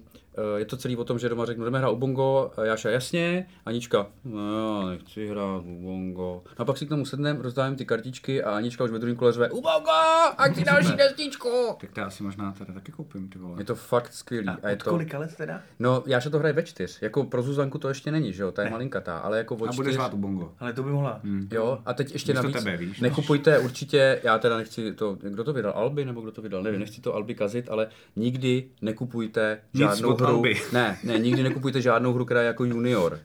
je 0.57 0.65
to 0.65 0.77
celý 0.77 0.97
o 0.97 1.05
tom, 1.05 1.19
že 1.19 1.29
doma 1.29 1.45
řeknu, 1.45 1.65
jdeme 1.65 1.79
hrát 1.79 1.91
u 1.91 1.97
bongo, 1.97 2.51
a 2.57 2.65
Jáša 2.65 2.91
jasně, 2.91 3.47
Anička, 3.67 4.07
no 4.25 4.81
já 4.83 4.89
nechci 4.89 5.27
hrát 5.27 5.63
u 5.65 5.83
bongo. 5.83 6.43
No 6.47 6.63
a 6.63 6.65
pak 6.65 6.79
si 6.79 6.87
k 6.87 6.89
tomu 6.89 7.07
sedneme, 7.07 7.43
rozdávám 7.43 7.77
ty 7.77 7.85
kartičky 7.85 8.43
a 8.43 8.57
Anička 8.57 8.85
už 8.85 8.91
ve 8.91 8.99
druhém 8.99 9.17
kole 9.17 9.33
řve, 9.33 9.51
u 9.51 9.61
bongo, 9.61 9.91
ať 10.39 10.57
si 10.57 10.65
další 10.65 10.97
destičku. 10.97 11.49
Tak 11.81 11.91
to 11.93 12.01
já 12.01 12.11
si 12.11 12.23
možná 12.23 12.53
teda 12.53 12.75
taky 12.75 12.93
koupím, 12.93 13.29
ty 13.29 13.39
vole. 13.39 13.55
Je 13.59 13.65
to 13.65 13.75
fakt 13.75 14.13
skvělý. 14.13 14.49
A, 14.63 14.69
je 14.69 14.77
Od 14.77 14.85
to, 14.85 14.91
kolika 14.91 15.19
let 15.19 15.37
teda? 15.37 15.63
No, 15.79 16.03
Jáša 16.07 16.31
to 16.31 16.39
hraje 16.39 16.53
ve 16.53 16.63
čtyř. 16.63 17.03
Jako 17.03 17.25
pro 17.25 17.43
Zuzanku 17.43 17.79
to 17.79 17.89
ještě 17.89 18.11
není, 18.11 18.33
že 18.33 18.43
jo? 18.43 18.53
Ta 18.53 18.63
je 18.63 18.71
malinkatá, 18.71 19.19
ale 19.19 19.39
jako 19.39 19.57
o 19.57 19.69
A 19.69 19.73
budeš 19.73 19.97
u 20.13 20.17
bongo. 20.17 20.53
Ale 20.59 20.73
to 20.73 20.83
by 20.83 20.91
mohla. 20.91 21.21
Jo, 21.53 21.79
a 21.87 21.95
teď 21.95 22.13
ještě 22.13 22.33
Místo 22.33 22.43
navíc, 22.43 22.65
tebe, 22.65 22.77
víš, 22.77 23.01
nekupujte 23.01 23.59
určitě, 23.59 24.21
já 24.25 24.39
teda 24.39 24.57
nechci 24.57 24.93
to, 24.93 25.17
kdo 25.21 25.45
to 25.45 25.53
vydal, 25.53 25.73
Alby, 25.77 26.05
nebo 26.05 26.21
kdo 26.21 26.33
to 26.33 26.43
vydal, 26.43 26.63
nevím, 26.63 26.81
nechci 26.81 27.01
to 27.01 27.15
Alby 27.15 27.35
kazit, 27.35 27.71
ale 27.71 27.89
nikdy 28.17 28.71
nekupujte 28.83 29.61
žádnou 29.75 30.09
od 30.09 30.28
hru, 30.29 30.43
ne, 30.73 30.99
ne, 31.05 31.19
nikdy 31.19 31.43
nekupujte 31.43 31.81
žádnou 31.81 32.13
hru, 32.13 32.25
která 32.25 32.41
je 32.41 32.47
jako 32.47 32.65
junior, 32.65 33.21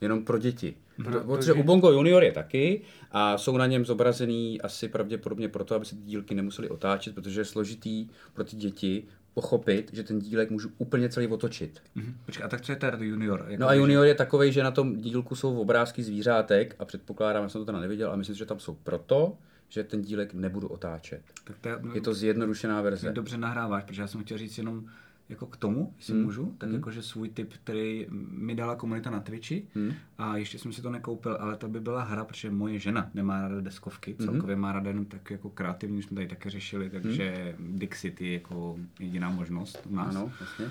jenom 0.00 0.24
pro 0.24 0.38
děti. 0.38 0.74
Protože- 0.96 1.18
Protože 1.26 1.52
u 1.52 1.62
Bongo 1.62 1.90
Junior 1.90 2.22
je 2.24 2.32
taky 2.32 2.80
a 3.12 3.38
jsou 3.38 3.56
na 3.56 3.66
něm 3.66 3.84
zobrazený 3.84 4.60
asi 4.60 4.88
pravděpodobně 4.88 5.48
proto, 5.48 5.74
aby 5.74 5.84
se 5.84 5.96
ty 5.96 6.02
dílky 6.02 6.34
nemuseli 6.34 6.68
otáčet, 6.68 7.14
protože 7.14 7.40
je 7.40 7.44
složitý 7.44 8.08
pro 8.34 8.44
ty 8.44 8.56
děti 8.56 9.04
pochopit, 9.34 9.90
že 9.92 10.02
ten 10.02 10.18
dílek 10.18 10.50
můžu 10.50 10.70
úplně 10.78 11.08
celý 11.08 11.26
otočit. 11.26 11.80
Mhm. 11.94 12.14
Počkej, 12.26 12.44
a 12.44 12.48
tak 12.48 12.60
co 12.60 12.72
je 12.72 12.76
teda 12.76 12.98
junior? 13.00 13.44
Jako, 13.48 13.60
No 13.60 13.68
a 13.68 13.74
že- 13.74 13.80
junior 13.80 14.06
je 14.06 14.14
takový, 14.14 14.52
že 14.52 14.62
na 14.62 14.70
tom 14.70 14.96
dílku 14.96 15.34
jsou 15.34 15.58
obrázky 15.60 16.02
zvířátek 16.02 16.76
a 16.78 16.84
předpokládám, 16.84 17.42
já 17.42 17.48
jsem 17.48 17.60
to 17.60 17.64
teda 17.64 17.80
neviděl, 17.80 18.08
ale 18.08 18.16
myslím, 18.16 18.36
že 18.36 18.46
tam 18.46 18.60
jsou 18.60 18.74
proto, 18.82 19.36
že 19.68 19.84
ten 19.84 20.02
dílek 20.02 20.34
nebudu 20.34 20.68
otáčet. 20.68 21.20
Tak 21.44 21.58
to 21.58 21.68
je, 21.68 21.78
Je 21.94 22.00
to 22.00 22.14
zjednodušená 22.14 22.82
verze. 22.82 23.12
dobře 23.12 23.38
nahráváš, 23.38 23.84
protože 23.84 24.02
já 24.02 24.08
jsem 24.08 24.24
chtěl 24.24 24.38
říct 24.38 24.58
jenom, 24.58 24.84
jako 25.28 25.46
k 25.46 25.56
tomu, 25.56 25.94
jestli 25.96 26.14
Hmm. 26.14 26.22
můžu, 26.22 26.54
tak 26.58 26.70
jakože 26.72 27.02
svůj 27.02 27.28
tip, 27.28 27.52
který 27.52 28.06
mi 28.30 28.54
dala 28.54 28.76
komunita 28.76 29.10
na 29.10 29.20
Twitchi 29.20 29.66
Hmm. 29.74 29.92
a 30.18 30.36
ještě 30.36 30.58
jsem 30.58 30.72
si 30.72 30.82
to 30.82 30.90
nekoupil, 30.90 31.36
ale 31.40 31.56
to 31.56 31.68
by 31.68 31.80
byla 31.80 32.02
hra, 32.02 32.24
protože 32.24 32.50
moje 32.50 32.78
žena 32.78 33.10
nemá 33.14 33.40
ráda 33.48 33.60
deskovky, 33.60 34.16
Hmm. 34.18 34.28
celkově 34.28 34.56
má 34.56 34.72
ráda 34.72 34.90
jenom 34.90 35.04
tak 35.04 35.30
jako 35.30 35.50
kreativní, 35.50 35.98
už 35.98 36.04
jsme 36.04 36.14
tady 36.14 36.28
také 36.28 36.50
řešili, 36.50 36.90
takže 36.90 37.56
Dixit 37.60 38.20
je 38.20 38.32
jako 38.32 38.78
jediná 39.00 39.30
možnost 39.30 39.86
u 39.90 39.94
nás. 39.94 40.16
Ano, 40.16 40.32
jasně. 40.40 40.66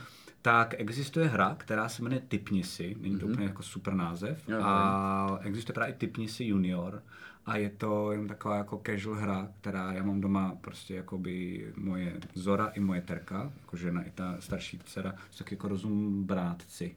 Tak 0.48 0.76
existuje 0.78 1.28
hra, 1.28 1.56
která 1.60 1.90
se 1.90 2.04
jmenuje 2.04 2.22
Typni 2.28 2.64
si, 2.64 2.96
není 3.02 3.20
to 3.20 3.26
úplně 3.26 3.46
jako 3.46 3.64
super 3.64 3.94
název, 3.94 4.48
Jo, 4.48 4.60
a 4.64 5.40
existuje 5.44 5.74
právě 5.74 5.94
i 5.94 5.98
Typni 5.98 6.28
si 6.28 6.44
junior. 6.44 7.04
A 7.46 7.58
je 7.58 7.70
to 7.70 8.12
jen 8.12 8.28
taková 8.28 8.58
jako 8.58 8.82
casual 8.86 9.16
hra, 9.16 9.50
která 9.62 9.94
já 9.94 10.04
mám 10.04 10.22
doma 10.22 10.58
prostě 10.62 10.96
jakoby 10.96 11.66
moje 11.78 12.14
Zora 12.34 12.68
i 12.68 12.80
moje 12.80 13.02
Terka, 13.02 13.52
jako 13.62 13.78
žena 13.78 14.04
i 14.04 14.12
ta 14.12 14.36
starší 14.40 14.80
dcera, 14.86 15.14
jsou 15.32 15.44
taky 15.44 15.56
jako 15.56 15.68
rozum 15.68 16.24
brátci. 16.24 16.96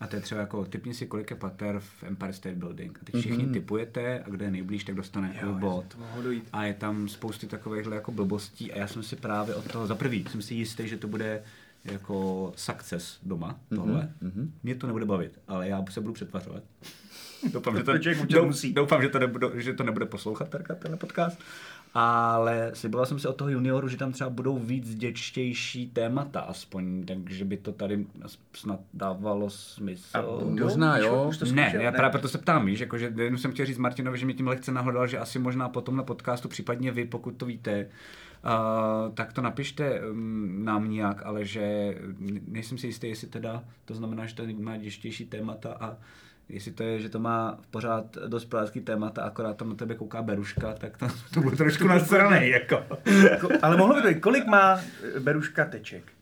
A 0.00 0.06
to 0.06 0.16
je 0.16 0.22
třeba 0.22 0.40
jako, 0.40 0.64
typni 0.64 0.94
si, 0.94 1.06
kolik 1.06 1.30
je 1.30 1.36
pater 1.36 1.80
v 1.80 2.02
Empire 2.02 2.32
State 2.32 2.56
Building. 2.56 2.98
A 3.02 3.04
teď 3.04 3.14
všichni 3.14 3.46
typujete 3.46 4.22
a 4.26 4.28
kdo 4.28 4.44
je 4.44 4.50
nejblíž, 4.50 4.84
tak 4.84 4.94
dostane 4.94 5.36
Jo, 5.42 5.54
bod. 5.54 5.98
A 6.52 6.64
je 6.64 6.74
tam 6.74 7.08
spousty 7.08 7.46
takovýchhle 7.46 7.96
jako 7.96 8.12
blbostí 8.12 8.72
a 8.72 8.78
já 8.78 8.86
jsem 8.86 9.02
si 9.02 9.16
právě 9.16 9.54
od 9.54 9.72
toho, 9.72 9.86
za 9.86 9.94
prvý, 9.94 10.24
jsem 10.30 10.42
si 10.42 10.54
jistý, 10.54 10.88
že 10.88 10.96
to 10.96 11.08
bude 11.08 11.42
jako 11.84 12.52
success 12.56 13.18
doma, 13.22 13.60
tohle. 13.74 14.12
Mm-hmm. 14.22 14.50
Mě 14.62 14.74
to 14.74 14.86
nebude 14.86 15.04
bavit, 15.04 15.38
ale 15.48 15.68
já 15.68 15.84
se 15.90 16.00
budu 16.00 16.12
přetvařovat. 16.12 16.62
doufám, 17.52 17.76
že 17.76 17.82
to, 17.82 17.92
douf- 17.92 18.46
musí. 18.46 18.72
doufám, 18.72 19.02
že 19.02 19.08
to, 19.08 19.18
nebude, 19.18 19.46
že 19.54 19.72
to 19.72 19.82
nebude 19.84 20.06
poslouchat 20.06 20.48
Terka, 20.48 20.74
tenhle 20.74 20.96
podcast. 20.98 21.38
Ale 21.94 22.70
sliboval 22.74 23.06
jsem 23.06 23.18
si 23.18 23.28
od 23.28 23.36
toho 23.36 23.50
junioru, 23.50 23.88
že 23.88 23.96
tam 23.96 24.12
třeba 24.12 24.30
budou 24.30 24.58
víc 24.58 24.94
děčtější 24.94 25.86
témata 25.90 26.40
aspoň, 26.40 27.04
takže 27.06 27.44
by 27.44 27.56
to 27.56 27.72
tady 27.72 28.06
snad 28.54 28.80
dávalo 28.94 29.50
smysl. 29.50 30.18
A 30.18 30.22
budou? 30.22 30.64
Možná, 30.64 30.98
jo. 30.98 31.26
už 31.28 31.38
to 31.38 31.44
Ne, 31.44 31.50
zkoušel? 31.62 31.80
já 31.80 31.92
právě 31.92 32.10
proto 32.10 32.28
se 32.28 32.38
ptám, 32.38 32.66
víš, 32.66 32.80
jakože 32.80 33.12
jenom 33.18 33.38
jsem 33.38 33.52
chtěl 33.52 33.66
říct 33.66 33.78
Martinovi, 33.78 34.18
že 34.18 34.24
mě 34.26 34.34
tím 34.34 34.48
lehce 34.48 34.72
nahledal, 34.72 35.06
že 35.06 35.18
asi 35.18 35.38
možná 35.38 35.68
po 35.68 35.80
tomhle 35.80 36.04
podcastu, 36.04 36.48
případně 36.48 36.92
vy, 36.92 37.04
pokud 37.04 37.30
to 37.36 37.46
víte, 37.46 37.86
tak 39.14 39.32
to 39.32 39.42
napište 39.42 40.00
um, 40.00 40.64
nám 40.64 40.90
nějak, 40.90 41.22
ale 41.26 41.44
že 41.44 41.94
nejsem 42.46 42.78
si 42.78 42.86
jistý, 42.86 43.08
jestli 43.08 43.26
teda 43.28 43.64
to 43.84 43.94
znamená, 43.94 44.26
že 44.26 44.34
to 44.34 44.42
má 44.60 44.76
děštější 44.76 45.26
témata 45.26 45.76
a 45.80 45.96
jestli 46.48 46.72
to 46.72 46.82
je, 46.82 47.00
že 47.00 47.08
to 47.08 47.18
má 47.18 47.58
pořád 47.70 48.16
dost 48.26 48.44
prácký 48.44 48.80
témata, 48.80 49.22
akorát 49.22 49.56
tam 49.56 49.68
na 49.68 49.74
tebe 49.74 49.94
kouká 49.94 50.22
Beruška, 50.22 50.72
tak 50.72 50.96
to, 50.98 51.06
to 51.34 51.40
bude 51.40 51.56
trošku 51.56 51.86
nasranej, 51.86 52.50
jako. 52.50 52.76
Ko- 53.40 53.58
Ale 53.62 53.76
mohlo 53.76 53.94
by 53.94 54.02
to 54.02 54.08
být, 54.08 54.20
kolik 54.20 54.46
má 54.46 54.80
Beruška 55.18 55.64
teček? 55.64 56.12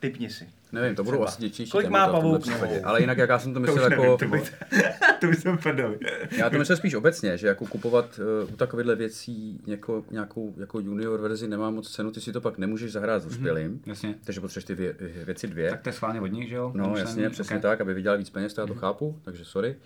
Typni 0.00 0.30
si. 0.30 0.48
Nevím, 0.72 0.96
to 0.96 1.04
budou 1.04 1.16
Třeba. 1.16 1.28
asi 1.28 1.40
děčtější 1.42 1.70
Kolik 1.70 1.88
má 1.88 2.08
pavouk? 2.08 2.42
Ale 2.84 3.00
jinak, 3.00 3.18
jak 3.18 3.30
já 3.30 3.38
jsem 3.38 3.54
to 3.54 3.60
To 3.60 3.60
myslel 3.60 3.86
už 3.86 3.90
jako... 3.90 4.02
nevím, 4.02 4.18
to, 4.18 4.28
by, 4.28 4.42
to 5.20 5.26
by 5.26 5.36
jsem 5.36 5.58
prdel. 5.58 5.94
Já 6.36 6.50
to 6.50 6.58
myslím 6.58 6.76
spíš 6.76 6.94
obecně, 6.94 7.36
že 7.36 7.46
jako 7.46 7.66
kupovat 7.66 8.20
uh, 8.44 8.52
u 8.54 8.56
takovýchhle 8.56 8.96
věcí 8.96 9.60
jako, 9.66 10.04
nějakou 10.10 10.54
jako 10.56 10.80
junior 10.80 11.20
verzi 11.20 11.48
nemá 11.48 11.70
moc 11.70 11.90
cenu, 11.90 12.10
ty 12.10 12.20
si 12.20 12.32
to 12.32 12.40
pak 12.40 12.58
nemůžeš 12.58 12.92
zahrát 12.92 13.22
s 13.22 13.24
dospělým, 13.26 13.82
Jasně. 13.86 14.14
takže 14.24 14.40
potřebuješ 14.40 14.64
ty 14.64 14.74
vě, 14.74 14.94
věci 15.24 15.46
dvě. 15.46 15.70
Tak 15.70 15.80
to 15.82 15.88
je 15.88 15.92
schválně 15.92 16.20
od 16.20 16.26
nich, 16.26 16.48
že 16.48 16.54
jo? 16.54 16.72
No 16.74 16.94
jasně, 16.96 17.30
přesně 17.30 17.56
Ok. 17.56 17.62
tak, 17.62 17.80
aby 17.80 17.94
vydělal 17.94 18.18
víc 18.18 18.30
peněz, 18.30 18.54
to 18.54 18.60
já 18.60 18.66
to 18.66 18.74
chápu, 18.74 19.18
takže 19.24 19.44
sorry. 19.44 19.76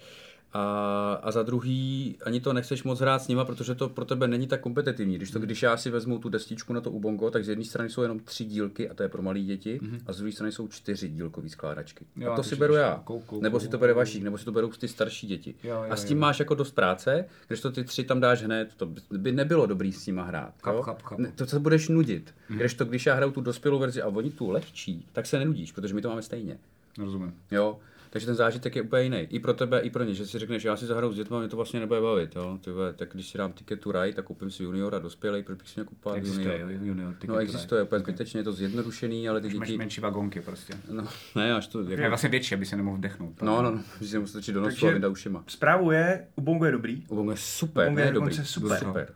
A, 0.57 1.13
a 1.23 1.31
za 1.31 1.43
druhý, 1.43 2.17
ani 2.25 2.41
to 2.41 2.53
nechceš 2.53 2.83
moc 2.83 3.01
hrát 3.01 3.23
s 3.23 3.29
nima, 3.29 3.45
protože 3.45 3.75
to 3.75 3.89
pro 3.89 4.05
tebe 4.05 4.29
není 4.29 4.47
tak 4.47 4.61
kompetitivní. 4.61 5.17
Když, 5.17 5.31
to, 5.31 5.39
když 5.39 5.63
já 5.63 5.77
si 5.77 5.91
vezmu 5.91 6.19
tu 6.19 6.29
destičku 6.29 6.73
na 6.73 6.81
to 6.81 6.91
Ubongo, 6.91 7.31
tak 7.31 7.45
z 7.45 7.49
jedné 7.49 7.65
strany 7.65 7.91
jsou 7.91 8.03
jenom 8.03 8.19
tři 8.19 8.45
dílky, 8.45 8.89
a 8.89 8.95
to 8.95 9.03
je 9.03 9.09
pro 9.09 9.23
malé 9.23 9.41
děti, 9.41 9.81
a 10.07 10.13
z 10.13 10.17
druhé 10.17 10.33
strany 10.33 10.53
jsou 10.53 10.69
čtyři 10.69 11.09
dílkové 11.09 11.49
skládačky. 11.49 12.05
Jo, 12.17 12.33
a 12.33 12.37
to 12.37 12.43
si 12.43 12.57
beru 12.57 12.75
já. 12.75 13.01
kou, 13.05 13.21
kou, 13.21 13.41
Nebo 13.41 13.61
si 13.61 13.69
to 13.69 13.79
bere 13.79 13.93
Vašík, 13.93 14.23
nebo 14.23 14.39
si 14.39 14.45
to 14.45 14.53
berou 14.53 14.69
ty 14.69 14.89
starší 14.89 15.27
děti. 15.27 15.55
Jo, 15.65 15.75
jo, 15.75 15.87
a 15.91 15.97
s 15.97 16.05
tím 16.05 16.17
jo. 16.17 16.21
máš 16.21 16.39
jako 16.39 16.55
dost 16.55 16.71
práce, 16.71 17.25
když 17.49 17.61
to 17.61 17.71
ty 17.71 17.85
tři 17.85 18.05
tam 18.05 18.21
dáš 18.21 18.43
hned, 18.43 18.75
to 18.77 18.89
by 19.11 19.33
nebylo 19.33 19.67
dobrý 19.67 19.93
s 19.93 20.07
nima 20.07 20.23
hrát. 20.23 20.55
Chápu, 20.63 20.83
chápu. 20.83 21.23
Ne, 21.23 21.33
To 21.35 21.47
se 21.47 21.61
budeš 21.61 21.89
nudit. 21.89 22.35
Když 22.49 22.75
to, 22.75 22.85
když 22.85 23.07
já 23.07 23.15
hraju 23.15 23.33
tu 23.33 23.41
dospělou 23.41 23.79
verzi 23.79 24.03
a 24.03 24.07
oni 24.09 24.31
tu 24.31 24.51
lehčí, 24.51 25.07
tak 25.13 25.27
se 25.27 25.39
nenudíš, 25.39 25.73
protože 25.73 25.95
my 25.95 26.03
to 26.03 26.09
máme 26.09 26.23
stejně. 26.23 26.59
Rozumím. 26.99 27.35
Jo, 27.51 27.79
takže 28.11 28.27
ten 28.27 28.35
zážitek 28.35 28.77
je 28.77 28.83
úplně 28.83 29.03
jiný. 29.03 29.19
I 29.31 29.41
pro 29.41 29.55
tebe, 29.55 29.81
i 29.81 29.91
pro 29.91 30.05
ně, 30.05 30.15
že 30.15 30.27
si 30.27 30.39
řekneš, 30.39 30.65
já 30.65 30.77
si 30.77 30.87
zahraju 30.87 31.13
s 31.13 31.17
dětmi, 31.17 31.37
mě 31.39 31.49
to 31.49 31.57
vlastně 31.57 31.81
nebude 31.81 32.01
bavit. 32.01 32.37
Jo? 32.37 32.59
Ty 32.61 32.71
vole, 32.71 32.93
tak 32.93 33.09
když 33.13 33.29
si 33.29 33.39
dám 33.39 33.53
Ticket 33.53 33.81
to 33.81 33.93
Ride, 33.93 34.13
tak 34.13 34.25
koupím 34.25 34.51
si 34.51 34.63
junior 34.63 34.95
a 34.95 34.99
dospělej, 34.99 35.43
proč 35.43 35.59
bych 35.59 35.69
si 35.69 35.81
měl 35.81 35.85
kupovat 35.87 36.19
Existuje, 36.19 36.59
junior. 36.61 36.83
junior. 36.83 37.15
No 37.29 37.37
existuje, 37.37 37.83
úplně 37.83 37.99
zbytečně, 38.01 38.41
je 38.41 38.45
to 38.45 38.53
zjednodušený, 38.53 39.29
ale 39.29 39.41
ty 39.41 39.55
Máš 39.59 39.69
děti... 39.69 39.79
menší 39.79 40.01
vagonky 40.01 40.41
prostě. 40.41 40.75
No, 40.91 41.05
ne, 41.37 41.55
až 41.55 41.67
to... 41.67 41.81
Je 41.83 41.91
Jako... 41.91 42.09
vlastně 42.09 42.29
větší, 42.29 42.55
aby 42.55 42.67
se 42.67 42.77
nemohl 42.77 42.97
vdechnout. 42.97 43.43
No, 43.43 43.63
no, 43.63 43.71
no, 43.71 43.81
že 44.01 44.07
si 44.21 44.27
strčit 44.27 44.55
do 44.55 44.61
nosu 44.61 44.71
Takže- 44.75 44.89
a 44.89 44.93
vydat 44.95 45.09
ušima. 45.09 45.45
Zprávou 45.47 45.91
je, 45.91 46.27
Ubongo 46.37 46.65
je 46.65 46.73
dobrý, 46.73 47.05
Ubongo 47.09 47.31
je 47.31 47.37
super, 47.37 47.85
Ubongo 47.87 48.01
je 48.01 48.07
ne 48.07 48.13
dobrý. 48.13 48.35
super. 48.35 48.79
super. 48.79 49.15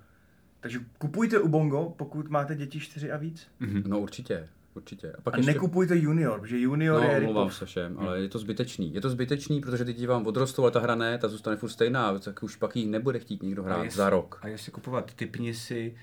takže 0.60 0.80
kupujte 0.98 1.38
Ubongo, 1.38 1.94
pokud 1.98 2.28
máte 2.28 2.54
děti 2.54 2.80
4 2.80 3.10
a 3.12 3.16
víc. 3.16 3.46
No 3.86 4.00
určitě, 4.00 4.48
určitě. 4.74 5.12
A 5.12 5.20
pak 5.22 5.34
A 5.34 5.36
ještě... 5.36 5.52
nekupujte 5.52 5.96
Junior, 5.96 6.40
protože 6.40 6.58
Junior 6.58 7.00
No, 7.02 7.08
je 7.10 7.18
rip-off. 7.18 7.54
se 7.54 7.66
všem, 7.66 7.96
ale 7.98 8.20
je 8.20 8.28
to 8.28 8.38
zbytečný. 8.38 8.94
Je 8.94 9.00
to 9.00 9.10
zbytečný, 9.10 9.60
protože 9.60 9.84
ty 9.84 10.06
vám 10.06 10.26
odrostou, 10.26 10.62
ale 10.62 10.70
ta 10.70 10.80
hra 10.80 10.94
ne, 10.94 11.18
ta 11.18 11.28
zůstane 11.28 11.56
furt 11.56 11.68
stejná, 11.70 12.18
tak 12.18 12.42
už 12.42 12.56
pak 12.56 12.76
ji 12.76 12.86
nebude 12.86 13.18
chtít 13.18 13.42
nikdo 13.42 13.62
hrát 13.62 13.90
za 13.92 14.10
rok. 14.10 14.38
A 14.42 14.48
jestli 14.48 14.72
kupovat 14.72 15.14
typni 15.14 15.54
si, 15.54 15.94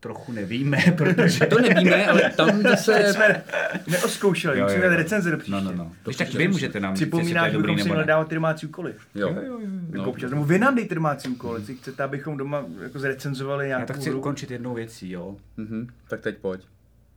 trochu 0.00 0.32
nevíme, 0.32 0.78
protože... 0.96 1.46
To 1.46 1.58
nevíme, 1.60 2.06
ale 2.06 2.30
tam 2.36 2.62
zase... 2.62 3.12
jsme 3.12 3.44
neoskoušeli, 3.86 4.58
Jo, 4.58 4.64
musíme 4.64 4.84
jo, 4.84 4.90
dát 4.90 4.96
jo. 4.96 5.02
recenze 5.02 5.30
do 5.30 5.36
příště. 5.36 5.52
No, 5.52 5.60
no, 5.60 5.72
no. 5.72 5.92
Když 6.04 6.16
tak 6.16 6.34
vy 6.34 6.48
můžete 6.48 6.80
nám 6.80 6.92
jestli 6.92 7.06
je 7.06 7.24
že 7.50 7.58
bychom 7.58 7.78
si 7.78 7.88
měli 7.88 8.04
dávat 8.04 8.28
ty 8.28 8.34
domácí 8.34 8.66
úkoly. 8.66 8.94
Jo. 9.14 9.28
Jako 9.28 9.58
No. 9.92 10.10
občas, 10.10 10.30
nebo 10.30 10.44
vy 10.44 10.58
nám 10.58 10.74
dejte 10.74 10.94
domácí 10.94 11.28
úkoly, 11.28 11.60
jestli 11.60 11.74
chcete, 11.74 12.02
abychom 12.02 12.36
doma 12.36 12.64
jako 12.82 12.98
zrecenzovali 12.98 13.68
Já 13.68 13.76
nějakou 13.78 13.92
to 13.92 14.00
chci 14.00 14.10
hru. 14.10 14.18
ukončit 14.18 14.50
jednou 14.50 14.74
věcí, 14.74 15.10
jo. 15.10 15.36
Mhm, 15.56 15.86
tak 16.08 16.20
teď 16.20 16.38
pojď. 16.38 16.60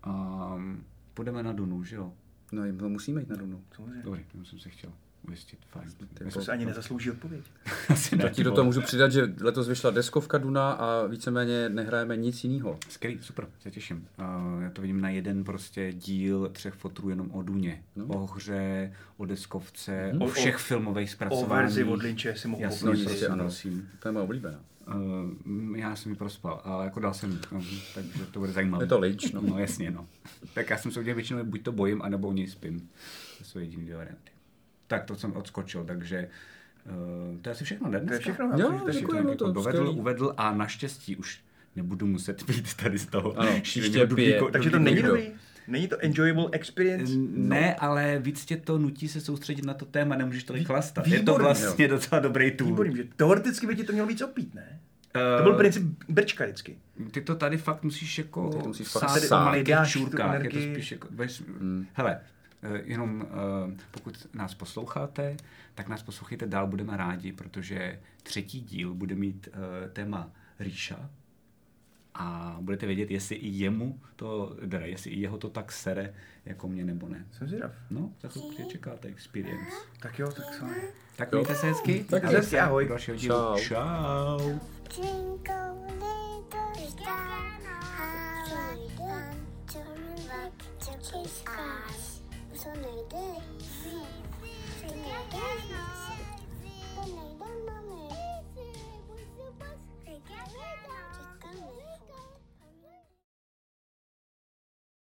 Um, 0.07 0.83
půjdeme 1.13 1.43
na 1.43 1.53
Dunu, 1.53 1.83
že 1.83 1.95
jo? 1.95 2.13
No, 2.51 2.63
no 2.81 2.89
musíme 2.89 3.21
jít 3.21 3.29
na 3.29 3.35
Dunu. 3.35 3.61
Samozřejmě. 3.75 4.01
Dobrý, 4.03 4.25
jenom 4.33 4.45
jsem 4.45 4.59
se 4.59 4.69
chtěl 4.69 4.91
ujistit, 5.27 5.59
fajn. 5.69 5.87
To 6.33 6.41
se 6.41 6.51
ani 6.51 6.65
nezaslouží 6.65 7.11
odpověď. 7.11 7.43
Asi 7.89 8.15
ne, 8.17 8.23
Tak 8.23 8.33
ti 8.33 8.43
do 8.43 8.51
toho 8.51 8.65
můžu 8.65 8.81
přidat, 8.81 9.11
že 9.11 9.33
letos 9.41 9.67
vyšla 9.67 9.91
deskovka 9.91 10.37
Duna 10.37 10.71
a 10.71 11.05
víceméně 11.07 11.69
nehrajeme 11.69 12.17
nic 12.17 12.43
jiného. 12.43 12.79
Skvělý, 12.89 13.17
super, 13.21 13.47
se 13.59 13.71
těším. 13.71 14.07
Uh, 14.19 14.63
já 14.63 14.69
to 14.69 14.81
vidím 14.81 15.01
na 15.01 15.09
jeden 15.09 15.43
prostě 15.43 15.93
díl 15.93 16.49
třech 16.49 16.73
fotrů 16.73 17.09
jenom 17.09 17.31
o 17.31 17.41
Duně. 17.41 17.83
No. 17.95 18.05
O 18.07 18.25
hře, 18.27 18.93
o 19.17 19.25
deskovce, 19.25 20.09
Mhm. 20.13 20.21
o 20.21 20.25
O- 20.25 20.29
všech 20.29 20.57
filmových 20.57 21.09
O 21.09 21.11
zpracováních. 21.11 21.49
verzi 21.49 21.83
od 21.83 22.01
Lynče 22.03 22.35
si 22.35 22.47
mohu 22.47 22.63
Jasně, 22.63 22.89
prosím, 22.91 23.31
ano. 23.31 23.43
prosím. 23.43 23.89
To 23.99 24.07
je 24.07 24.11
moje 24.11 24.23
oblíbená. 24.23 24.59
Uh, 24.95 25.77
já 25.77 25.95
jsem 25.95 26.11
ji 26.11 26.15
prospal, 26.17 26.61
ale 26.63 26.85
jako 26.85 26.99
dal 26.99 27.13
jsem, 27.13 27.39
no, 27.51 27.61
takže 27.95 28.25
to 28.31 28.39
bude 28.39 28.51
zajímavé. 28.51 28.83
Je 28.83 28.87
to 28.87 28.99
Lynch, 28.99 29.33
no. 29.33 29.41
No 29.41 29.59
jasně, 29.59 29.91
no. 29.91 30.07
Tak 30.53 30.69
já 30.69 30.77
jsem 30.77 30.91
se 30.91 30.99
udělal 30.99 31.15
většinou, 31.15 31.43
buď 31.43 31.61
to 31.63 31.71
bojím, 31.71 32.01
anebo 32.01 32.27
o 32.27 32.33
něj 32.33 32.47
spím. 32.47 32.89
To 33.37 33.43
jsou 33.43 33.59
jediné 33.59 33.83
dvě 33.83 33.95
varianty. 33.97 34.31
Tak 34.87 35.03
to 35.05 35.15
jsem 35.15 35.33
odskočil, 35.33 35.85
takže 35.85 36.27
uh, 36.85 37.37
to 37.41 37.49
je 37.49 37.53
asi 37.55 37.63
všechno, 37.65 37.89
ne? 37.89 37.97
To 37.99 38.03
je 38.03 38.07
dneska? 38.07 38.21
všechno. 38.33 38.51
Jo, 38.57 38.79
to 38.79 38.85
Takže 38.85 38.99
děkuji, 38.99 39.17
to 39.17 39.23
no, 39.23 39.29
jako 39.29 39.45
to 39.45 39.51
dovedl, 39.51 39.77
skvělý. 39.77 39.99
uvedl 39.99 40.33
a 40.37 40.53
naštěstí 40.53 41.15
už 41.15 41.41
nebudu 41.75 42.05
muset 42.07 42.43
být 42.43 42.73
tady 42.73 42.97
z 42.99 43.05
toho. 43.05 43.39
Ano, 43.39 43.51
dudlíko- 44.05 44.51
Takže 44.51 44.69
to 44.69 44.79
není 44.79 45.01
dobrý? 45.01 45.31
Není 45.67 45.87
to 45.87 45.97
enjoyable 45.99 46.47
experience? 46.51 47.13
Ne, 47.35 47.75
ale 47.75 48.19
víc 48.19 48.45
tě 48.45 48.57
to 48.57 48.77
nutí 48.77 49.07
se 49.07 49.21
soustředit 49.21 49.65
na 49.65 49.73
to 49.73 49.85
téma, 49.85 50.15
nemůžeš 50.15 50.43
tolik 50.43 50.67
chlastat. 50.67 51.07
Je 51.07 51.23
to 51.23 51.35
vlastně 51.37 51.87
docela 51.87 52.21
dobrý 52.21 52.51
tool. 52.51 52.67
Výborný, 52.67 52.95
že 52.95 53.03
teoreticky 53.15 53.67
by 53.67 53.75
ti 53.75 53.83
to 53.83 53.91
mělo 53.93 54.07
víc 54.07 54.21
opít, 54.21 54.53
ne? 54.53 54.79
Eh, 55.15 55.37
To 55.37 55.43
byl 55.43 55.53
princip 55.53 55.83
Brčka 56.09 56.43
vždycky. 56.43 56.77
Ty 57.11 57.21
to 57.21 57.35
tady 57.35 57.57
fakt 57.57 57.83
musíš 57.83 58.17
jako 58.17 58.49
Ty 58.49 58.57
to 58.57 58.67
musíš 58.67 58.87
fakt 58.87 59.09
sát 59.09 59.19
sát. 59.19 59.41
o 59.41 59.45
malých 59.45 59.67
čůrkách. 59.87 60.43
Je 60.43 60.49
to 60.49 60.59
spíš 60.61 60.91
jako, 60.91 61.07
veš, 61.11 61.43
hele, 61.93 62.19
eh, 62.63 62.81
jenom 62.85 63.25
eh, 63.71 63.75
pokud 63.91 64.27
nás 64.33 64.53
posloucháte, 64.53 65.37
tak 65.75 65.87
nás 65.87 66.03
poslouchejte 66.03 66.47
dál, 66.47 66.67
budeme 66.67 66.97
rádi, 66.97 67.31
protože 67.31 67.99
třetí 68.23 68.61
díl 68.61 68.93
bude 68.93 69.15
mít 69.15 69.49
eh, 69.53 69.89
téma 69.89 70.31
Ríša 70.59 71.09
a 72.19 72.57
budete 72.61 72.85
vědět, 72.85 73.11
jestli 73.11 73.35
i 73.35 73.47
jemu 73.47 73.99
to, 74.15 74.55
teda 74.59 74.85
jestli 74.85 75.11
i 75.11 75.19
jeho 75.19 75.37
to 75.37 75.49
tak 75.49 75.71
sere, 75.71 76.13
jako 76.45 76.67
mě 76.67 76.85
nebo 76.85 77.09
ne. 77.09 77.25
Jsem 77.31 77.47
zvědav. 77.47 77.71
No, 77.89 78.11
tak 78.17 78.33
to 78.33 78.39
určitě 78.39 78.65
čekáte, 78.65 79.07
experience. 79.07 79.75
Tak 79.99 80.19
jo, 80.19 80.31
tak 80.31 80.53
sami. 80.53 80.75
Tak 81.15 81.31
mějte 81.31 81.55
se 81.55 81.67
hezky. 81.67 82.05
Tak 82.09 82.23
se 82.23 82.37
hezky, 82.37 82.59
ahoj. 82.59 82.87
Dalšího 82.87 83.17
dílu. 83.17 83.35
Čau. 83.35 83.57
Čau. 83.59 84.59